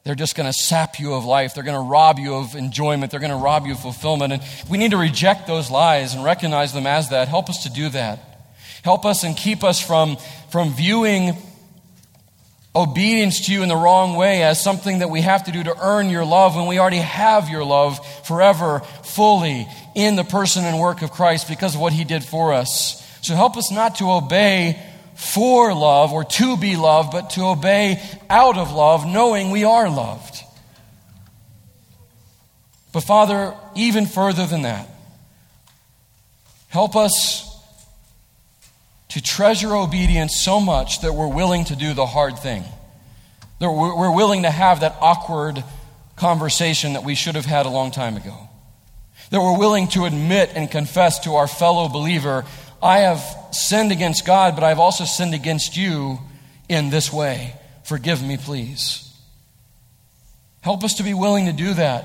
they're 0.05 0.15
just 0.15 0.37
going 0.37 0.47
to 0.47 0.53
sap 0.53 1.01
you 1.01 1.15
of 1.15 1.25
life. 1.25 1.55
They're 1.55 1.65
going 1.65 1.83
to 1.83 1.91
rob 1.91 2.19
you 2.19 2.35
of 2.35 2.55
enjoyment. 2.55 3.11
They're 3.11 3.21
going 3.21 3.31
to 3.31 3.37
rob 3.37 3.67
you 3.67 3.73
of 3.73 3.81
fulfillment. 3.81 4.35
And 4.35 4.43
we 4.69 4.77
need 4.77 4.91
to 4.91 4.99
reject 4.99 5.47
those 5.47 5.71
lies 5.71 6.15
and 6.15 6.23
recognize 6.23 6.75
them 6.75 6.87
as 6.87 7.09
that. 7.09 7.29
Help 7.29 7.49
us 7.49 7.63
to 7.63 7.71
do 7.71 7.89
that. 7.91 8.30
Help 8.83 9.05
us 9.05 9.25
and 9.25 9.37
keep 9.37 9.63
us 9.63 9.81
from, 9.81 10.17
from 10.51 10.73
viewing 10.73 11.37
obedience 12.75 13.47
to 13.47 13.53
you 13.53 13.63
in 13.63 13.69
the 13.69 13.77
wrong 13.77 14.15
way 14.15 14.43
as 14.43 14.63
something 14.63 15.01
that 15.01 15.11
we 15.11 15.23
have 15.23 15.45
to 15.45 15.53
do 15.53 15.63
to 15.63 15.77
earn 15.83 16.09
your 16.09 16.25
love 16.25 16.55
when 16.55 16.67
we 16.67 16.79
already 16.79 16.99
have 16.99 17.49
your 17.49 17.65
love 17.65 17.99
forever, 18.27 18.81
fully, 19.03 19.67
in 19.95 20.17
the 20.17 20.25
person 20.25 20.65
and 20.65 20.79
work 20.79 21.03
of 21.03 21.11
Christ 21.11 21.49
because 21.49 21.75
of 21.75 21.81
what 21.81 21.93
he 21.93 22.05
did 22.05 22.23
for 22.23 22.53
us. 22.53 23.05
So 23.23 23.35
help 23.35 23.57
us 23.57 23.71
not 23.73 23.97
to 23.97 24.11
obey 24.11 24.81
for 25.15 25.75
love 25.75 26.13
or 26.13 26.25
to 26.25 26.57
be 26.57 26.77
loved, 26.77 27.13
but 27.13 27.31
to 27.31 27.43
obey 27.43 28.01
out 28.31 28.57
of 28.57 28.73
love, 28.73 29.07
knowing 29.07 29.51
we 29.51 29.65
are 29.65 29.91
loved. 29.91 30.43
But 32.93 33.03
Father, 33.03 33.55
even 33.75 34.07
further 34.07 34.47
than 34.47 34.63
that, 34.63 34.89
help 36.69 36.97
us 36.97 37.50
to 39.11 39.23
treasure 39.23 39.75
obedience 39.75 40.37
so 40.37 40.61
much 40.61 41.01
that 41.03 41.13
we're 41.13 41.33
willing 41.33 41.65
to 41.67 41.77
do 41.77 41.95
the 41.95 42.07
hard 42.07 42.39
thing. 42.39 42.65
That 43.59 43.71
we're 43.71 44.15
willing 44.15 44.43
to 44.43 44.51
have 44.51 44.81
that 44.81 44.97
awkward 45.01 45.63
conversation 46.17 46.95
that 46.95 47.05
we 47.05 47.15
should 47.15 47.35
have 47.35 47.45
had 47.45 47.67
a 47.67 47.71
long 47.71 47.91
time 47.91 48.17
ago. 48.17 48.37
That 49.31 49.41
we're 49.41 49.59
willing 49.59 49.89
to 49.89 50.05
admit 50.05 50.53
and 50.55 50.71
confess 50.71 51.21
to 51.21 51.35
our 51.35 51.47
fellow 51.47 51.89
believer, 51.89 52.45
I 52.83 53.01
have 53.01 53.23
sinned 53.53 53.93
against 53.93 54.25
God, 54.25 54.55
but 54.55 54.65
I've 54.65 54.79
also 54.79 55.05
sinned 55.05 55.35
against 55.35 55.77
you 55.77 56.19
in 56.69 56.91
this 56.91 57.13
way. 57.13 57.55
Forgive 57.85 58.23
me, 58.23 58.37
please. 58.37 59.07
Help 60.61 60.85
us 60.85 60.95
to 60.95 61.03
be 61.03 61.15
willing 61.15 61.47
to 61.47 61.53
do 61.53 61.75
that. 61.75 62.05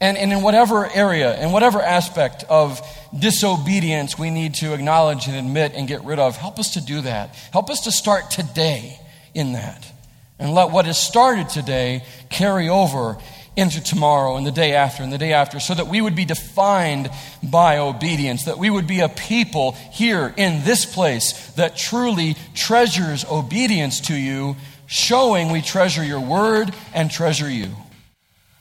And, 0.00 0.16
and 0.16 0.32
in 0.32 0.42
whatever 0.42 0.88
area, 0.88 1.40
in 1.40 1.50
whatever 1.50 1.82
aspect 1.82 2.44
of 2.48 2.80
disobedience 3.18 4.16
we 4.16 4.30
need 4.30 4.54
to 4.56 4.72
acknowledge 4.72 5.26
and 5.26 5.36
admit 5.36 5.72
and 5.74 5.88
get 5.88 6.04
rid 6.04 6.20
of, 6.20 6.36
help 6.36 6.58
us 6.58 6.74
to 6.74 6.80
do 6.80 7.00
that. 7.00 7.34
Help 7.52 7.68
us 7.68 7.80
to 7.80 7.92
start 7.92 8.30
today 8.30 8.98
in 9.34 9.54
that. 9.54 9.90
And 10.38 10.54
let 10.54 10.70
what 10.70 10.86
has 10.86 10.98
started 10.98 11.48
today 11.48 12.04
carry 12.30 12.68
over 12.68 13.16
into 13.56 13.82
tomorrow 13.82 14.36
and 14.36 14.46
the 14.46 14.52
day 14.52 14.72
after 14.74 15.02
and 15.02 15.12
the 15.12 15.18
day 15.18 15.32
after, 15.32 15.58
so 15.58 15.74
that 15.74 15.88
we 15.88 16.00
would 16.00 16.14
be 16.14 16.24
defined 16.24 17.10
by 17.42 17.78
obedience, 17.78 18.44
that 18.44 18.56
we 18.56 18.70
would 18.70 18.86
be 18.86 19.00
a 19.00 19.08
people 19.08 19.72
here 19.72 20.32
in 20.36 20.64
this 20.64 20.86
place 20.86 21.50
that 21.54 21.76
truly 21.76 22.36
treasures 22.54 23.24
obedience 23.24 24.00
to 24.02 24.14
you, 24.14 24.54
showing 24.86 25.50
we 25.50 25.60
treasure 25.60 26.04
your 26.04 26.20
word 26.20 26.72
and 26.94 27.10
treasure 27.10 27.50
you. 27.50 27.66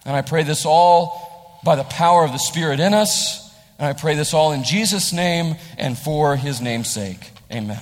And 0.03 0.15
I 0.15 0.23
pray 0.23 0.41
this 0.41 0.65
all 0.65 1.26
by 1.67 1.75
the 1.75 1.83
power 1.83 2.23
of 2.23 2.31
the 2.31 2.39
Spirit 2.39 2.79
in 2.79 2.93
us. 2.93 3.53
And 3.77 3.87
I 3.87 3.91
pray 3.91 4.15
this 4.15 4.33
all 4.33 4.53
in 4.53 4.63
Jesus' 4.63 5.11
name 5.11 5.57
and 5.77 5.97
for 5.97 6.37
his 6.37 6.61
name's 6.61 6.89
sake. 6.89 7.31
Amen. 7.51 7.81